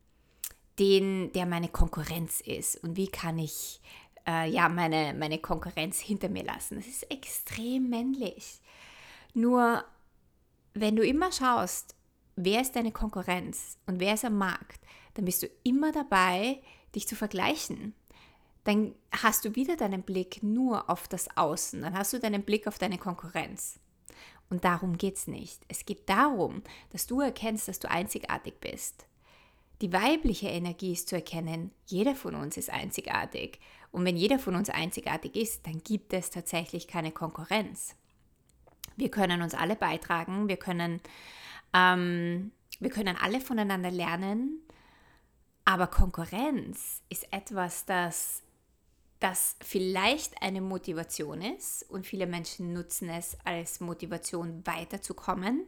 den, 0.79 1.33
der 1.33 1.47
meine 1.47 1.69
Konkurrenz 1.69 2.43
ist? 2.43 2.77
Und 2.85 2.97
wie 2.97 3.09
kann 3.09 3.39
ich 3.39 3.81
äh, 4.29 4.51
ja, 4.51 4.69
meine, 4.69 5.15
meine 5.15 5.39
Konkurrenz 5.39 5.99
hinter 6.01 6.29
mir 6.29 6.45
lassen. 6.45 6.77
Das 6.77 6.87
ist 6.87 7.11
extrem 7.11 7.89
männlich. 7.89 8.61
Nur 9.33 9.85
wenn 10.75 10.97
du 10.97 11.03
immer 11.05 11.33
schaust, 11.33 11.97
wer 12.37 12.61
ist 12.61 12.77
deine 12.77 12.93
Konkurrenz 12.93 13.79
und 13.87 14.01
wer 14.01 14.15
ist 14.15 14.25
am 14.25 14.37
Markt, 14.37 14.81
dann 15.15 15.25
bist 15.25 15.43
du 15.43 15.49
immer 15.65 15.93
dabei, 15.93 16.61
dich 16.95 17.09
zu 17.09 17.17
vergleichen 17.17 17.95
dann 18.69 18.95
hast 19.13 19.47
du 19.47 19.55
wieder 19.57 19.77
deinen 19.77 20.03
Blick 20.03 20.43
nur 20.43 20.91
auf 20.91 21.09
das 21.09 21.35
Außen, 21.39 21.81
dann 21.81 21.97
hast 21.97 22.13
du 22.13 22.21
deinen 22.21 22.43
Blick 22.43 22.67
auf 22.67 22.79
deine 22.79 22.99
Konkurrenz. 22.99 23.81
Und 24.51 24.63
darum 24.65 24.99
geht 24.99 25.17
es 25.17 25.27
nicht. 25.27 25.63
Es 25.69 25.87
geht 25.87 26.07
darum, 26.07 26.63
dass 26.91 27.07
du 27.07 27.23
erkennst, 27.23 27.69
dass 27.69 27.79
du 27.79 27.91
einzigartig 27.91 28.61
bist. 28.61 29.07
Die 29.81 29.91
weibliche 29.91 30.49
Energie 30.49 30.93
ist 30.93 31.09
zu 31.09 31.17
erkennen, 31.17 31.71
jeder 31.87 32.15
von 32.15 32.35
uns 32.35 32.59
ist 32.59 32.69
einzigartig. 32.69 33.59
Und 33.91 34.05
wenn 34.05 34.19
jeder 34.19 34.39
von 34.39 34.55
uns 34.55 34.69
einzigartig 34.69 35.35
ist, 35.35 35.67
dann 35.67 35.79
gibt 35.79 36.13
es 36.13 36.29
tatsächlich 36.29 36.89
keine 36.89 37.11
Konkurrenz. 37.11 37.97
Wir 38.97 39.11
können 39.11 39.41
uns 39.41 39.55
alle 39.55 39.77
beitragen, 39.77 40.47
wir 40.47 40.59
können, 40.59 41.01
ähm, 41.73 42.53
wir 42.81 42.91
können 42.91 43.17
alle 43.17 43.41
voneinander 43.41 43.91
lernen, 43.91 44.61
aber 45.65 45.87
Konkurrenz 45.87 47.01
ist 47.09 47.33
etwas, 47.33 47.87
das 47.87 48.43
das 49.21 49.57
vielleicht 49.61 50.43
eine 50.43 50.61
Motivation 50.61 51.43
ist 51.43 51.85
und 51.91 52.07
viele 52.07 52.27
Menschen 52.27 52.73
nutzen 52.73 53.09
es 53.09 53.37
als 53.45 53.81
Motivation 53.81 54.65
weiterzukommen, 54.65 55.65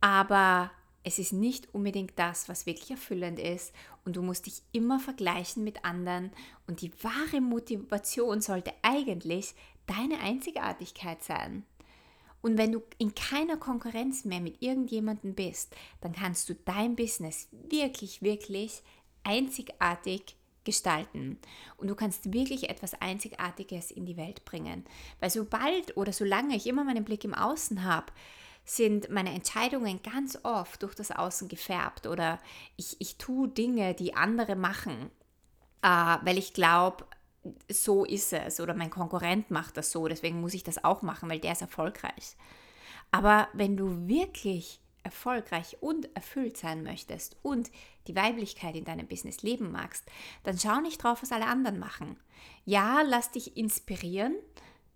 aber 0.00 0.70
es 1.04 1.18
ist 1.18 1.34
nicht 1.34 1.72
unbedingt 1.74 2.12
das, 2.16 2.48
was 2.48 2.64
wirklich 2.64 2.90
erfüllend 2.90 3.38
ist. 3.38 3.74
Und 4.06 4.16
du 4.16 4.22
musst 4.22 4.46
dich 4.46 4.62
immer 4.72 4.98
vergleichen 4.98 5.62
mit 5.62 5.84
anderen. 5.84 6.30
Und 6.66 6.80
die 6.80 6.92
wahre 7.02 7.42
Motivation 7.42 8.40
sollte 8.40 8.72
eigentlich 8.82 9.54
deine 9.86 10.18
Einzigartigkeit 10.20 11.22
sein. 11.22 11.64
Und 12.40 12.58
wenn 12.58 12.72
du 12.72 12.82
in 12.98 13.14
keiner 13.14 13.58
Konkurrenz 13.58 14.24
mehr 14.24 14.40
mit 14.40 14.60
irgendjemandem 14.62 15.34
bist, 15.34 15.74
dann 16.00 16.12
kannst 16.12 16.48
du 16.48 16.54
dein 16.54 16.96
Business 16.96 17.48
wirklich, 17.52 18.22
wirklich 18.22 18.82
einzigartig 19.24 20.36
gestalten. 20.64 21.38
Und 21.76 21.88
du 21.88 21.94
kannst 21.94 22.32
wirklich 22.32 22.70
etwas 22.70 22.94
Einzigartiges 22.94 23.90
in 23.90 24.06
die 24.06 24.16
Welt 24.16 24.44
bringen. 24.44 24.84
Weil 25.20 25.30
sobald 25.30 25.96
oder 25.96 26.12
solange 26.12 26.56
ich 26.56 26.66
immer 26.66 26.84
meinen 26.84 27.04
Blick 27.04 27.24
im 27.24 27.34
Außen 27.34 27.84
habe, 27.84 28.12
sind 28.64 29.10
meine 29.10 29.32
Entscheidungen 29.32 30.00
ganz 30.02 30.38
oft 30.42 30.82
durch 30.82 30.94
das 30.94 31.10
Außen 31.10 31.48
gefärbt 31.48 32.06
oder 32.06 32.40
ich, 32.76 32.96
ich 32.98 33.18
tue 33.18 33.48
Dinge, 33.48 33.94
die 33.94 34.14
andere 34.14 34.56
machen, 34.56 35.10
äh, 35.82 36.16
weil 36.22 36.38
ich 36.38 36.54
glaube, 36.54 37.04
so 37.70 38.04
ist 38.06 38.32
es 38.32 38.60
oder 38.60 38.74
mein 38.74 38.88
Konkurrent 38.88 39.50
macht 39.50 39.76
das 39.76 39.92
so, 39.92 40.08
deswegen 40.08 40.40
muss 40.40 40.54
ich 40.54 40.64
das 40.64 40.82
auch 40.82 41.02
machen, 41.02 41.28
weil 41.28 41.40
der 41.40 41.52
ist 41.52 41.60
erfolgreich. 41.60 42.36
Aber 43.10 43.48
wenn 43.52 43.76
du 43.76 44.08
wirklich 44.08 44.80
erfolgreich 45.04 45.76
und 45.80 46.14
erfüllt 46.16 46.56
sein 46.56 46.82
möchtest 46.82 47.36
und 47.42 47.70
die 48.06 48.16
Weiblichkeit 48.16 48.74
in 48.74 48.84
deinem 48.84 49.06
Business 49.06 49.42
leben 49.42 49.70
magst, 49.70 50.04
dann 50.42 50.58
schau 50.58 50.80
nicht 50.80 51.02
drauf, 51.02 51.22
was 51.22 51.32
alle 51.32 51.46
anderen 51.46 51.78
machen. 51.78 52.16
Ja, 52.64 53.02
lass 53.02 53.30
dich 53.30 53.56
inspirieren, 53.56 54.34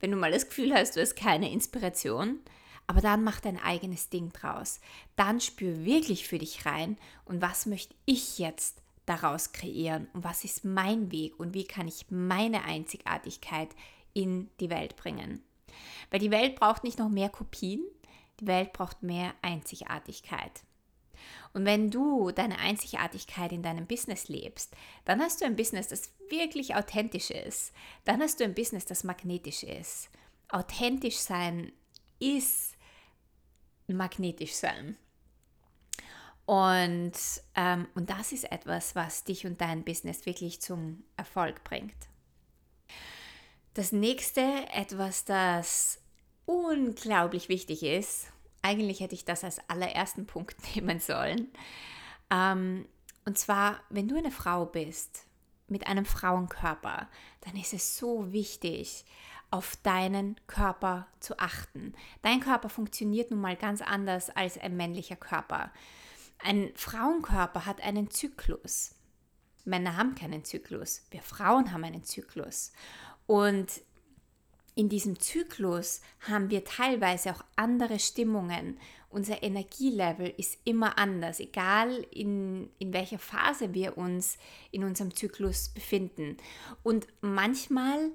wenn 0.01 0.11
du 0.11 0.17
mal 0.17 0.33
das 0.33 0.49
Gefühl 0.49 0.75
hast, 0.75 0.97
du 0.97 1.01
hast 1.01 1.17
keine 1.17 1.51
Inspiration, 1.53 2.41
aber 2.87 3.01
dann 3.01 3.23
mach 3.23 3.41
dein 3.41 3.61
eigenes 3.61 4.09
Ding 4.09 4.33
draus. 4.33 4.81
Dann 5.17 5.41
spür 5.41 5.85
wirklich 5.85 6.27
für 6.27 6.39
dich 6.39 6.65
rein 6.65 6.97
und 7.25 7.43
was 7.43 7.67
möchte 7.67 7.95
ich 8.07 8.39
jetzt 8.39 8.81
daraus 9.07 9.53
kreieren 9.53 10.09
und 10.13 10.25
was 10.25 10.45
ist 10.45 10.65
mein 10.65 11.11
Weg 11.11 11.39
und 11.39 11.55
wie 11.55 11.65
kann 11.65 11.89
ich 11.89 12.07
meine 12.11 12.65
Einzigartigkeit 12.65 13.69
in 14.15 14.51
die 14.61 14.71
Welt 14.71 14.97
bringen. 14.97 15.43
Weil 16.11 16.21
die 16.21 16.31
Welt 16.31 16.57
braucht 16.57 16.85
nicht 16.85 16.99
noch 16.99 17.09
mehr 17.09 17.29
Kopien, 17.29 17.83
die 18.41 18.47
Welt 18.47 18.73
braucht 18.73 19.03
mehr 19.03 19.35
Einzigartigkeit. 19.43 20.63
Und 21.53 21.65
wenn 21.65 21.91
du 21.91 22.31
deine 22.31 22.59
Einzigartigkeit 22.59 23.53
in 23.53 23.63
deinem 23.63 23.87
Business 23.87 24.29
lebst, 24.29 24.75
dann 25.05 25.21
hast 25.21 25.41
du 25.41 25.45
ein 25.45 25.57
Business, 25.57 25.89
das 25.89 26.13
wirklich 26.29 26.75
authentisch 26.75 27.31
ist. 27.31 27.73
Dann 28.05 28.21
hast 28.21 28.41
du 28.41 28.45
ein 28.45 28.55
Business, 28.55 28.85
das 28.85 29.05
magnetisch 29.05 29.63
ist. 29.63 30.11
Authentisch 30.49 31.17
sein 31.17 31.73
ist 32.19 32.77
magnetisch 33.87 34.53
sein. 34.53 34.97
Und, 36.47 37.13
ähm, 37.57 37.89
und 37.95 38.09
das 38.09 38.33
ist 38.33 38.51
etwas, 38.51 38.95
was 38.95 39.25
dich 39.25 39.45
und 39.45 39.61
dein 39.61 39.85
Business 39.85 40.25
wirklich 40.25 40.63
zum 40.63 41.05
Erfolg 41.17 41.63
bringt. 41.65 42.09
Das 43.75 43.93
nächste, 43.93 44.41
etwas, 44.73 45.25
das 45.25 46.01
unglaublich 46.49 47.51
wichtig 47.51 47.83
ist, 47.83 48.29
eigentlich 48.63 49.01
hätte 49.01 49.15
ich 49.15 49.27
das 49.27 49.45
als 49.45 49.61
allerersten 49.69 50.27
Punkt 50.27 50.57
nehmen 50.75 50.99
sollen, 50.99 51.49
ähm, 52.31 52.87
und 53.25 53.37
zwar, 53.37 53.81
wenn 53.91 54.09
du 54.09 54.17
eine 54.17 54.31
Frau 54.31 54.65
bist 54.65 55.27
mit 55.67 55.87
einem 55.87 56.07
Frauenkörper, 56.07 57.09
dann 57.43 57.57
ist 57.57 57.75
es 57.75 57.99
so 57.99 58.33
wichtig, 58.33 59.05
auf 59.51 59.77
deinen 59.83 60.37
Körper 60.47 61.07
zu 61.21 61.39
achten. 61.39 61.93
Dein 62.23 62.41
Körper 62.41 62.71
funktioniert 62.71 63.31
nun 63.31 63.41
mal 63.41 63.57
ganz 63.57 63.83
anders 63.83 64.31
als 64.31 64.57
ein 64.57 64.77
männlicher 64.77 65.17
Körper. 65.17 65.73
Ein 66.39 66.71
Frauenkörper 66.75 67.67
hat 67.67 67.83
einen 67.83 68.11
Zyklus. 68.11 68.95
Männer 69.65 69.97
haben 69.99 70.15
keinen 70.15 70.45
Zyklus. 70.45 71.03
Wir 71.11 71.21
Frauen 71.21 71.73
haben 71.73 71.85
einen 71.85 72.05
Zyklus. 72.05 72.73
Und 73.27 73.83
in 74.79 74.89
diesem 74.89 75.19
Zyklus 75.19 76.01
haben 76.21 76.51
wir 76.51 76.65
teilweise 76.65 77.33
auch 77.33 77.45
andere 77.57 77.99
Stimmungen 77.99 78.79
unser 79.11 79.43
Energielevel 79.43 80.33
ist 80.37 80.59
immer 80.65 80.99
anders, 80.99 81.41
egal 81.41 82.07
in, 82.11 82.69
in 82.79 82.93
welcher 82.93 83.19
Phase 83.19 83.73
wir 83.73 83.97
uns 83.97 84.37
in 84.71 84.85
unserem 84.85 85.15
Zyklus 85.15 85.71
befinden. 85.71 86.37
Und 86.83 87.07
manchmal 87.23 88.11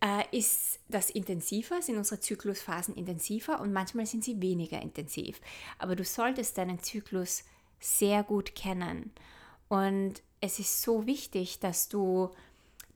äh, 0.00 0.24
ist 0.36 0.80
das 0.88 1.08
intensiver, 1.08 1.80
sind 1.80 1.96
unsere 1.96 2.20
Zyklusphasen 2.20 2.94
intensiver 2.94 3.60
und 3.60 3.72
manchmal 3.72 4.04
sind 4.04 4.22
sie 4.22 4.40
weniger 4.42 4.82
intensiv. 4.82 5.40
Aber 5.78 5.96
du 5.96 6.04
solltest 6.04 6.58
deinen 6.58 6.82
Zyklus 6.82 7.44
sehr 7.80 8.22
gut 8.22 8.54
kennen. 8.54 9.12
Und 9.68 10.22
es 10.40 10.58
ist 10.58 10.82
so 10.82 11.06
wichtig, 11.06 11.58
dass 11.58 11.88
du 11.88 12.30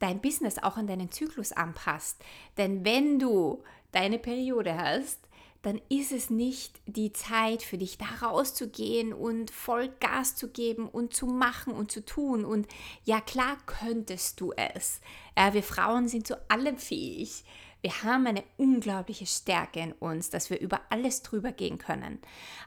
dein 0.03 0.21
Business 0.21 0.59
auch 0.59 0.77
an 0.77 0.87
deinen 0.87 1.11
Zyklus 1.11 1.53
anpasst. 1.53 2.23
Denn 2.59 2.85
wenn 2.85 3.19
du 3.19 3.63
deine 3.93 4.19
Periode 4.19 4.77
hast, 4.77 5.21
dann 5.63 5.81
ist 5.89 6.11
es 6.11 6.29
nicht 6.29 6.81
die 6.87 7.13
Zeit 7.13 7.63
für 7.63 7.79
dich, 7.79 7.97
da 7.97 8.27
rauszugehen 8.27 9.13
und 9.13 9.53
voll 9.53 9.89
Gas 10.01 10.35
zu 10.35 10.49
geben 10.49 10.89
und 10.89 11.15
zu 11.15 11.27
machen 11.27 11.73
und 11.73 11.93
zu 11.93 12.05
tun. 12.05 12.45
Und 12.45 12.67
ja, 13.05 13.21
klar 13.21 13.57
könntest 13.67 14.41
du 14.41 14.53
es. 14.53 15.01
Ja, 15.39 15.55
wir 15.55 15.63
Frauen 15.63 16.09
sind 16.09 16.27
zu 16.27 16.37
allem 16.51 16.79
fähig. 16.79 17.45
Wir 17.81 18.03
haben 18.03 18.27
eine 18.27 18.45
unglaubliche 18.57 19.27
Stärke 19.27 19.81
in 19.81 19.93
uns, 19.93 20.31
dass 20.31 20.51
wir 20.51 20.61
über 20.61 20.81
alles 20.91 21.23
drüber 21.23 21.53
gehen 21.53 21.79
können. 21.79 22.19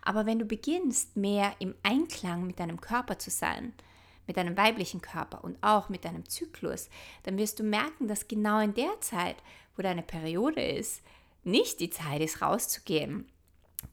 Aber 0.01 0.25
wenn 0.25 0.39
du 0.39 0.45
beginnst, 0.45 1.17
mehr 1.17 1.53
im 1.59 1.75
Einklang 1.83 2.47
mit 2.47 2.59
deinem 2.59 2.79
Körper 2.79 3.19
zu 3.19 3.29
sein, 3.29 3.73
mit 4.27 4.37
deinem 4.37 4.57
weiblichen 4.57 5.01
Körper 5.01 5.43
und 5.43 5.57
auch 5.61 5.89
mit 5.89 6.05
deinem 6.05 6.27
Zyklus, 6.27 6.89
dann 7.23 7.37
wirst 7.37 7.59
du 7.59 7.63
merken, 7.63 8.07
dass 8.07 8.27
genau 8.27 8.59
in 8.59 8.73
der 8.73 8.99
Zeit, 9.01 9.37
wo 9.75 9.81
deine 9.81 10.03
Periode 10.03 10.63
ist, 10.63 11.01
nicht 11.43 11.79
die 11.79 11.89
Zeit 11.89 12.21
ist, 12.21 12.41
rauszugehen, 12.41 13.29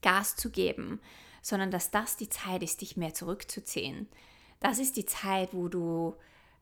Gas 0.01 0.37
zu 0.37 0.51
geben, 0.51 1.01
sondern 1.43 1.71
dass 1.71 1.91
das 1.91 2.17
die 2.17 2.29
Zeit 2.29 2.62
ist, 2.62 2.81
dich 2.81 2.97
mehr 2.97 3.15
zurückzuziehen. 3.15 4.09
Das 4.61 4.79
ist 4.79 4.97
die 4.97 5.07
Zeit, 5.07 5.53
wo 5.53 5.69
du 5.69 6.17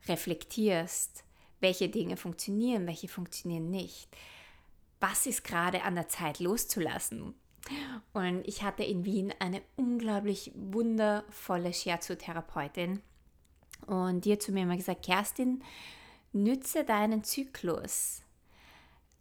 reflektierst, 0.07 1.23
welche 1.59 1.87
Dinge 1.87 2.17
funktionieren, 2.17 2.87
welche 2.87 3.07
funktionieren 3.07 3.69
nicht. 3.69 4.09
Was 4.99 5.25
ist 5.25 5.43
gerade 5.43 5.83
an 5.83 5.95
der 5.95 6.07
Zeit 6.09 6.39
loszulassen? 6.39 7.35
Und 8.13 8.47
ich 8.47 8.63
hatte 8.63 8.83
in 8.83 9.05
Wien 9.05 9.33
eine 9.39 9.61
unglaublich 9.75 10.51
wundervolle 10.55 11.73
Shiatsu-Therapeutin. 11.73 13.01
Und 13.87 14.25
die 14.25 14.33
hat 14.33 14.41
zu 14.41 14.51
mir 14.51 14.63
immer 14.63 14.77
gesagt, 14.77 15.05
Kerstin, 15.05 15.63
nütze 16.33 16.83
deinen 16.83 17.23
Zyklus 17.23 18.21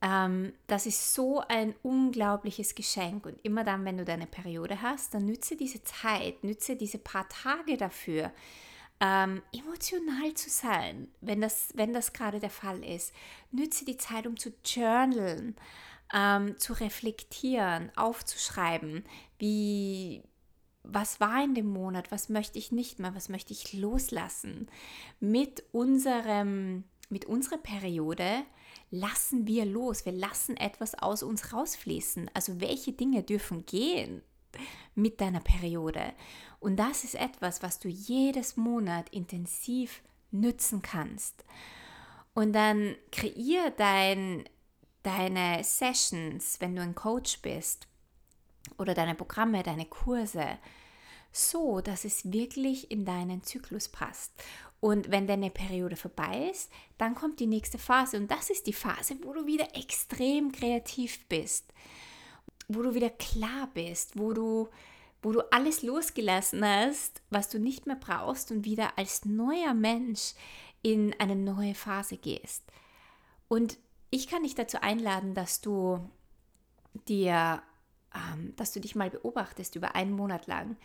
ähm, 0.03 0.55
das 0.67 0.87
ist 0.87 1.15
so 1.15 1.43
ein 1.49 1.75
unglaubliches 1.83 2.75
Geschenk. 2.75 3.27
Und 3.27 3.39
immer 3.43 3.65
dann, 3.65 3.85
wenn 3.85 3.99
du 3.99 4.05
deine 4.05 4.27
Periode 4.27 4.81
hast, 4.81 5.15
dann 5.15 5.27
nütze 5.27 5.57
diese 5.57 5.83
Zeit, 5.83 6.43
nütze 6.43 6.77
diese 6.77 6.99
paar 6.99 7.29
Tage 7.29 7.77
dafür, 7.77 8.33
ähm, 9.01 9.43
emotional 9.53 10.35
zu 10.35 10.51
sein, 10.51 11.09
wenn 11.21 11.41
das, 11.41 11.71
wenn 11.75 11.93
das 11.93 12.13
gerade 12.13 12.41
der 12.41 12.51
Fall 12.51 12.83
ist. 12.85 13.13
Nütze 13.51 13.85
die 13.85 13.97
Zeit, 13.97 14.27
um 14.27 14.39
zu 14.39 14.53
journalen, 14.65 15.57
ähm, 16.15 16.59
zu 16.59 16.73
reflektieren, 16.75 17.91
aufzuschreiben, 17.97 19.05
wie, 19.39 20.23
was 20.83 21.21
war 21.21 21.43
in 21.43 21.55
dem 21.55 21.67
Monat, 21.67 22.11
was 22.11 22.29
möchte 22.29 22.59
ich 22.59 22.73
nicht 22.73 22.99
mehr, 22.99 23.15
was 23.15 23.29
möchte 23.29 23.53
ich 23.53 23.73
loslassen. 23.73 24.69
Mit 25.21 25.63
unserem, 25.73 26.85
mit 27.09 27.27
unserer 27.27 27.59
Periode 27.59 28.43
lassen 28.91 29.47
wir 29.47 29.65
los, 29.65 30.05
wir 30.05 30.13
lassen 30.13 30.57
etwas 30.57 30.95
aus 30.95 31.23
uns 31.23 31.53
rausfließen. 31.53 32.31
Also 32.35 32.61
welche 32.61 32.93
Dinge 32.93 33.23
dürfen 33.23 33.67
gehen 33.67 34.23
mit 34.95 35.21
deiner 35.21 35.41
Periode? 35.41 36.13
Und 36.59 36.77
das 36.77 37.05
ist 37.05 37.15
etwas, 37.15 37.63
was 37.63 37.79
du 37.79 37.89
jedes 37.89 38.57
Monat 38.57 39.09
intensiv 39.11 40.03
nützen 40.31 40.83
kannst. 40.83 41.45
Und 42.35 42.53
dann 42.53 42.95
kreier 43.13 43.71
dein, 43.71 44.45
deine 45.03 45.63
Sessions, 45.65 46.61
wenn 46.61 46.77
du 46.77 46.83
ein 46.83 46.95
Coach 46.95 47.41
bist, 47.43 47.87
oder 48.79 48.95
deine 48.95 49.15
Programme, 49.15 49.63
deine 49.63 49.87
Kurse, 49.87 50.59
so 51.33 51.81
dass 51.81 52.05
es 52.05 52.33
wirklich 52.33 52.91
in 52.91 53.05
deinen 53.05 53.43
Zyklus 53.43 53.89
passt. 53.89 54.33
Und 54.81 55.11
wenn 55.11 55.27
deine 55.27 55.51
Periode 55.51 55.97
vorbei 55.97 56.51
ist, 56.51 56.71
dann 56.97 57.15
kommt 57.15 57.39
die 57.39 57.47
nächste 57.47 57.79
Phase. 57.79 58.17
Und 58.17 58.31
das 58.31 58.49
ist 58.49 58.67
die 58.67 58.73
Phase, 58.73 59.17
wo 59.23 59.33
du 59.35 59.47
wieder 59.47 59.77
extrem 59.77 60.53
kreativ 60.53 61.27
bist, 61.29 61.67
wo 62.69 62.83
du 62.83 62.95
wieder 62.95 63.11
klar 63.11 63.69
bist, 63.75 64.19
wo 64.19 64.33
du, 64.33 64.69
wo 65.23 65.33
du 65.33 65.41
alles 65.53 65.83
losgelassen 65.83 66.65
hast, 66.65 67.21
was 67.29 67.51
du 67.51 67.59
nicht 67.59 67.87
mehr 67.87 67.97
brauchst 67.97 68.51
und 68.51 68.65
wieder 68.65 68.97
als 68.97 69.27
neuer 69.27 69.75
Mensch 69.75 70.33
in 70.83 71.15
eine 71.19 71.37
neue 71.37 71.75
Phase 71.75 72.17
gehst. 72.17 72.65
Und 73.49 73.77
ich 74.09 74.29
kann 74.29 74.45
dich 74.45 74.55
dazu 74.55 74.81
einladen, 74.81 75.35
dass 75.35 75.61
du 75.61 76.01
dir, 77.07 77.63
dass 78.57 78.73
du 78.73 78.81
dich 78.81 78.95
mal 78.95 79.11
beobachtest 79.11 79.77
über 79.77 79.95
einen 79.95 80.13
Monat 80.13 80.47
lang 80.47 80.77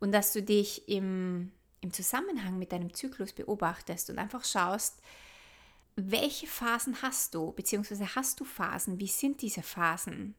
und 0.00 0.12
dass 0.12 0.32
du 0.32 0.42
dich 0.42 0.88
im 0.88 1.52
im 1.84 1.92
Zusammenhang 1.92 2.58
mit 2.58 2.72
deinem 2.72 2.92
Zyklus 2.94 3.32
beobachtest 3.34 4.08
und 4.10 4.18
einfach 4.18 4.44
schaust, 4.44 5.00
welche 5.96 6.46
Phasen 6.46 7.02
hast 7.02 7.34
du, 7.34 7.52
beziehungsweise 7.52 8.16
hast 8.16 8.40
du 8.40 8.44
Phasen, 8.44 8.98
wie 8.98 9.06
sind 9.06 9.42
diese 9.42 9.62
Phasen? 9.62 10.34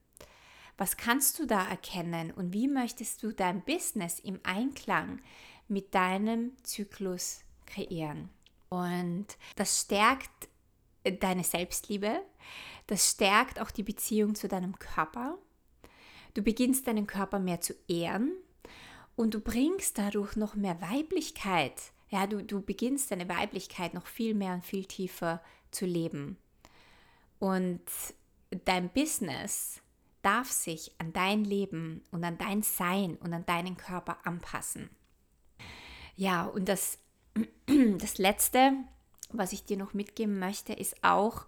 Was 0.78 0.98
kannst 0.98 1.40
du 1.40 1.46
da 1.46 1.66
erkennen 1.66 2.32
und 2.32 2.52
wie 2.52 2.68
möchtest 2.68 3.24
du 3.24 3.32
dein 3.32 3.64
Business 3.64 4.20
im 4.20 4.40
Einklang 4.44 5.22
mit 5.70 5.96
deinem 5.96 6.52
Zyklus 6.64 7.42
kreieren? 7.66 8.30
Und 8.68 9.28
das 9.56 9.82
stärkt 9.82 10.50
deine 11.20 11.44
Selbstliebe, 11.44 12.22
das 12.88 13.12
stärkt 13.12 13.62
auch 13.62 13.72
die 13.72 13.84
Beziehung 13.84 14.36
zu 14.36 14.48
deinem 14.48 14.78
Körper. 14.80 15.38
Du 16.36 16.44
beginnst 16.44 16.86
deinen 16.86 17.08
Körper 17.08 17.40
mehr 17.40 17.62
zu 17.62 17.74
ehren, 17.88 18.32
und 19.16 19.34
du 19.34 19.40
bringst 19.40 19.98
dadurch 19.98 20.36
noch 20.36 20.56
mehr 20.56 20.82
Weiblichkeit. 20.82 21.74
Ja, 22.10 22.28
du, 22.28 22.44
du 22.44 22.62
beginnst 22.62 23.12
deine 23.12 23.30
Weiblichkeit 23.30 23.94
noch 23.94 24.08
viel 24.08 24.34
mehr 24.34 24.54
und 24.54 24.66
viel 24.66 24.86
tiefer 24.86 25.42
zu 25.72 25.86
leben. 25.86 26.38
Und 27.40 27.82
dein 28.66 28.90
Business 28.90 29.82
darf 30.22 30.52
sich 30.52 30.92
an 30.98 31.14
dein 31.14 31.44
Leben 31.44 32.04
und 32.12 32.24
an 32.24 32.38
dein 32.38 32.64
Sein 32.64 33.16
und 33.18 33.34
an 33.34 33.46
deinen 33.46 33.78
Körper 33.78 34.18
anpassen. 34.24 34.90
Ja, 36.16 36.46
und 36.46 36.68
das, 36.68 37.00
das 37.98 38.18
Letzte, 38.18 38.74
was 39.32 39.54
ich 39.54 39.66
dir 39.66 39.78
noch 39.78 39.94
mitgeben 39.94 40.40
möchte, 40.40 40.74
ist 40.74 41.04
auch 41.04 41.46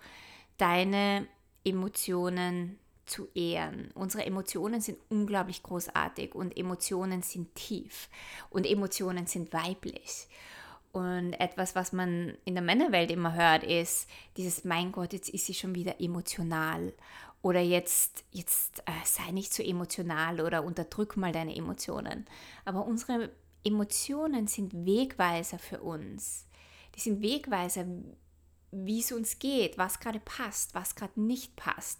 deine 0.57 1.27
Emotionen 1.63 2.79
zu 3.07 3.27
ehren. 3.33 3.89
Unsere 3.95 4.25
Emotionen 4.25 4.81
sind 4.81 4.99
unglaublich 5.09 5.63
großartig 5.63 6.35
und 6.35 6.55
Emotionen 6.57 7.21
sind 7.21 7.55
tief 7.55 8.09
und 8.49 8.65
Emotionen 8.65 9.25
sind 9.25 9.53
weiblich. 9.53 10.27
Und 10.91 11.33
etwas, 11.33 11.75
was 11.75 11.93
man 11.93 12.37
in 12.45 12.55
der 12.55 12.63
Männerwelt 12.63 13.11
immer 13.11 13.33
hört, 13.33 13.63
ist 13.63 14.09
dieses, 14.35 14.63
mein 14.63 14.91
Gott, 14.91 15.13
jetzt 15.13 15.29
ist 15.29 15.45
sie 15.45 15.53
schon 15.53 15.75
wieder 15.75 15.99
emotional. 16.01 16.93
Oder 17.41 17.61
jetzt, 17.61 18.23
jetzt 18.31 18.79
äh, 18.79 18.91
sei 19.05 19.31
nicht 19.31 19.53
so 19.53 19.61
emotional 19.61 20.41
oder 20.41 20.63
unterdrück 20.63 21.15
mal 21.17 21.31
deine 21.31 21.55
Emotionen. 21.55 22.25
Aber 22.65 22.85
unsere 22.85 23.29
Emotionen 23.63 24.47
sind 24.47 24.73
Wegweiser 24.85 25.59
für 25.59 25.81
uns. 25.81 26.47
Die 26.95 26.99
sind 26.99 27.21
Wegweiser, 27.21 27.85
wie 28.71 28.99
es 28.99 29.11
uns 29.11 29.39
geht, 29.39 29.77
was 29.77 29.99
gerade 29.99 30.19
passt, 30.19 30.73
was 30.73 30.95
gerade 30.95 31.21
nicht 31.21 31.55
passt 31.55 31.99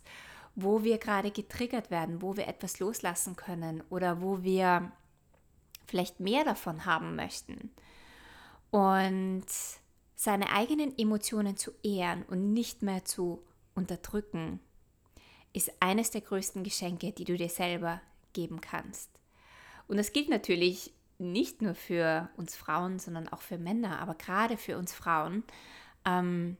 wo 0.60 0.84
wir 0.84 0.98
gerade 0.98 1.30
getriggert 1.30 1.91
werden, 1.91 2.24
wo 2.24 2.36
wir 2.36 2.48
etwas 2.48 2.80
loslassen 2.80 3.36
können 3.36 3.84
oder 3.91 4.22
wo 4.24 4.41
wir 4.41 4.91
vielleicht 5.86 6.20
mehr 6.20 6.43
davon 6.43 6.86
haben 6.86 7.15
möchten. 7.15 7.70
Und 8.72 9.46
seine 10.15 10.50
eigenen 10.50 10.98
Emotionen 10.98 11.58
zu 11.58 11.72
ehren 11.84 12.24
und 12.24 12.54
nicht 12.54 12.82
mehr 12.82 13.06
zu 13.06 13.43
unterdrücken, 13.76 14.60
ist 15.54 15.72
eines 15.80 16.10
der 16.10 16.22
größten 16.22 16.63
Geschenke, 16.63 17.12
die 17.12 17.24
du 17.24 17.38
dir 17.38 17.50
selber 17.50 18.02
geben 18.34 18.60
kannst. 18.60 19.12
Und 19.88 19.98
das 19.98 20.12
gilt 20.12 20.28
natürlich 20.28 20.91
nicht 21.20 21.62
nur 21.62 21.76
für 21.76 22.32
uns 22.36 22.56
Frauen, 22.56 22.98
sondern 22.98 23.30
auch 23.30 23.41
für 23.41 23.60
Männer, 23.60 24.00
aber 24.00 24.15
gerade 24.15 24.58
für 24.58 24.80
uns 24.80 24.91
Frauen. 24.91 25.43
Ähm, 26.04 26.58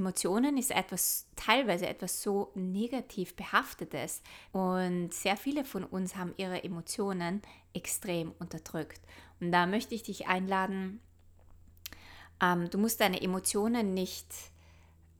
Emotionen 0.00 0.56
ist 0.56 0.70
etwas, 0.70 1.26
teilweise 1.36 1.86
etwas 1.86 2.22
so 2.22 2.50
negativ 2.54 3.36
behaftetes 3.36 4.22
und 4.50 5.12
sehr 5.12 5.36
viele 5.36 5.62
von 5.62 5.84
uns 5.84 6.16
haben 6.16 6.32
ihre 6.38 6.64
Emotionen 6.64 7.42
extrem 7.74 8.32
unterdrückt. 8.38 9.00
Und 9.40 9.52
da 9.52 9.66
möchte 9.66 9.94
ich 9.94 10.02
dich 10.02 10.26
einladen, 10.26 11.00
ähm, 12.40 12.70
du 12.70 12.78
musst 12.78 13.02
deine 13.02 13.20
Emotionen 13.20 13.92
nicht 13.92 14.26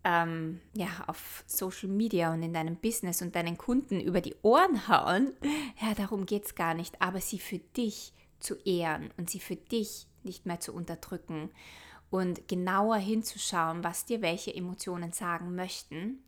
ähm, 0.03 0.63
ja, 0.73 0.89
auf 1.07 1.45
Social 1.47 1.91
Media 1.91 2.33
und 2.33 2.43
in 2.43 2.55
deinem 2.55 2.77
Business 2.77 3.21
und 3.21 3.37
deinen 3.37 3.59
Kunden 3.59 4.01
über 4.01 4.23
die 4.23 4.37
Ohren 4.41 4.89
hauen. 4.89 5.35
Ja, 5.83 5.93
darum 5.95 6.25
geht 6.25 6.47
es 6.47 6.55
gar 6.55 6.73
nicht. 6.73 7.03
Aber 7.03 7.21
sie 7.21 7.39
für 7.39 7.59
dich 7.59 8.15
zu 8.39 8.57
ehren 8.65 9.11
und 9.19 9.29
sie 9.29 9.41
für 9.41 9.57
dich 9.57 10.07
nicht 10.23 10.47
mehr 10.47 10.61
zu 10.61 10.73
unterdrücken 10.73 11.51
und 12.11 12.49
genauer 12.49 12.97
hinzuschauen, 12.97 13.85
was 13.85 14.05
dir 14.05 14.21
welche 14.21 14.55
Emotionen 14.55 15.13
sagen 15.13 15.55
möchten. 15.55 16.23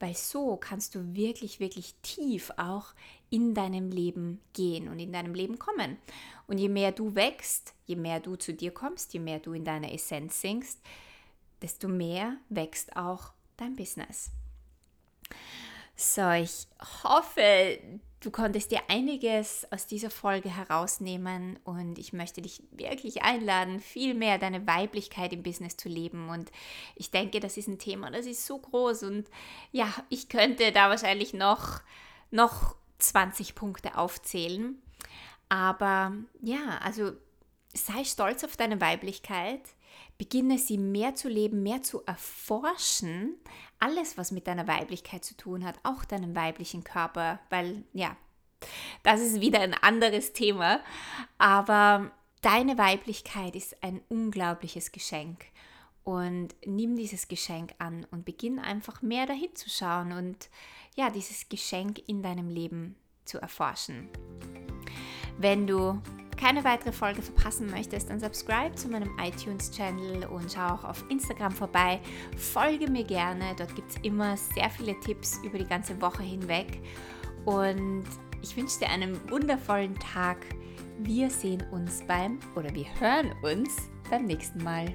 Weil 0.00 0.14
so 0.14 0.56
kannst 0.56 0.94
du 0.94 1.14
wirklich, 1.14 1.60
wirklich 1.60 1.94
tief 2.02 2.50
auch 2.56 2.94
in 3.30 3.54
deinem 3.54 3.90
Leben 3.90 4.40
gehen 4.52 4.88
und 4.88 4.98
in 4.98 5.12
deinem 5.12 5.34
Leben 5.34 5.58
kommen. 5.58 5.96
Und 6.46 6.58
je 6.58 6.68
mehr 6.68 6.92
du 6.92 7.14
wächst, 7.14 7.74
je 7.86 7.96
mehr 7.96 8.20
du 8.20 8.36
zu 8.36 8.52
dir 8.52 8.72
kommst, 8.72 9.14
je 9.14 9.20
mehr 9.20 9.38
du 9.38 9.52
in 9.52 9.64
deiner 9.64 9.92
Essenz 9.92 10.40
sinkst, 10.40 10.80
desto 11.60 11.88
mehr 11.88 12.36
wächst 12.48 12.96
auch 12.96 13.32
dein 13.56 13.76
Business. 13.76 14.30
So, 15.96 16.30
ich 16.30 16.66
hoffe, 17.04 17.78
du 18.20 18.30
konntest 18.30 18.70
dir 18.70 18.80
einiges 18.88 19.66
aus 19.70 19.86
dieser 19.86 20.10
Folge 20.10 20.48
herausnehmen 20.48 21.58
und 21.64 21.98
ich 21.98 22.12
möchte 22.12 22.40
dich 22.40 22.62
wirklich 22.70 23.22
einladen, 23.22 23.80
viel 23.80 24.14
mehr 24.14 24.38
deine 24.38 24.66
Weiblichkeit 24.66 25.32
im 25.32 25.42
Business 25.42 25.76
zu 25.76 25.88
leben. 25.88 26.28
Und 26.28 26.50
ich 26.96 27.10
denke, 27.10 27.40
das 27.40 27.56
ist 27.56 27.68
ein 27.68 27.78
Thema, 27.78 28.10
das 28.10 28.26
ist 28.26 28.46
so 28.46 28.58
groß 28.58 29.04
und 29.04 29.28
ja, 29.70 29.92
ich 30.08 30.28
könnte 30.28 30.72
da 30.72 30.88
wahrscheinlich 30.88 31.34
noch, 31.34 31.80
noch 32.30 32.76
20 32.98 33.54
Punkte 33.54 33.98
aufzählen. 33.98 34.80
Aber 35.48 36.12
ja, 36.40 36.78
also 36.82 37.12
sei 37.74 38.04
stolz 38.04 38.44
auf 38.44 38.56
deine 38.56 38.80
Weiblichkeit 38.80 39.60
Beginne 40.18 40.58
sie 40.58 40.78
mehr 40.78 41.14
zu 41.14 41.28
leben, 41.28 41.62
mehr 41.62 41.82
zu 41.82 42.04
erforschen. 42.04 43.34
Alles, 43.82 44.16
was 44.16 44.30
mit 44.30 44.46
deiner 44.46 44.68
Weiblichkeit 44.68 45.24
zu 45.24 45.36
tun 45.36 45.64
hat, 45.64 45.74
auch 45.82 46.04
deinem 46.04 46.36
weiblichen 46.36 46.84
Körper, 46.84 47.40
weil 47.50 47.82
ja, 47.92 48.16
das 49.02 49.20
ist 49.20 49.40
wieder 49.40 49.58
ein 49.58 49.74
anderes 49.74 50.32
Thema. 50.32 50.78
Aber 51.36 52.12
deine 52.42 52.78
Weiblichkeit 52.78 53.56
ist 53.56 53.82
ein 53.82 54.00
unglaubliches 54.08 54.92
Geschenk. 54.92 55.46
Und 56.04 56.54
nimm 56.64 56.94
dieses 56.94 57.26
Geschenk 57.26 57.74
an 57.78 58.06
und 58.12 58.24
beginn 58.24 58.60
einfach 58.60 59.02
mehr 59.02 59.26
dahin 59.26 59.52
zu 59.56 59.68
schauen 59.68 60.12
und 60.12 60.48
ja, 60.94 61.10
dieses 61.10 61.48
Geschenk 61.48 62.08
in 62.08 62.22
deinem 62.22 62.50
Leben 62.50 62.94
zu 63.24 63.38
erforschen. 63.38 64.08
Wenn 65.38 65.66
du 65.66 66.00
keine 66.42 66.64
weitere 66.64 66.90
Folge 66.90 67.22
verpassen 67.22 67.70
möchtest, 67.70 68.10
dann 68.10 68.18
subscribe 68.18 68.74
zu 68.74 68.88
meinem 68.88 69.16
iTunes-Channel 69.22 70.26
und 70.26 70.52
schau 70.52 70.74
auch 70.74 70.82
auf 70.84 71.04
Instagram 71.08 71.52
vorbei. 71.52 72.00
Folge 72.36 72.90
mir 72.90 73.04
gerne, 73.04 73.54
dort 73.56 73.72
gibt 73.76 73.90
es 73.90 73.96
immer 74.02 74.36
sehr 74.36 74.68
viele 74.70 74.98
Tipps 74.98 75.38
über 75.44 75.56
die 75.56 75.66
ganze 75.66 76.00
Woche 76.02 76.24
hinweg. 76.24 76.80
Und 77.44 78.04
ich 78.42 78.56
wünsche 78.56 78.80
dir 78.80 78.90
einen 78.90 79.20
wundervollen 79.30 79.94
Tag. 80.00 80.38
Wir 80.98 81.30
sehen 81.30 81.62
uns 81.70 82.02
beim 82.08 82.40
oder 82.56 82.74
wir 82.74 82.86
hören 82.98 83.30
uns 83.42 83.88
beim 84.10 84.24
nächsten 84.24 84.64
Mal. 84.64 84.92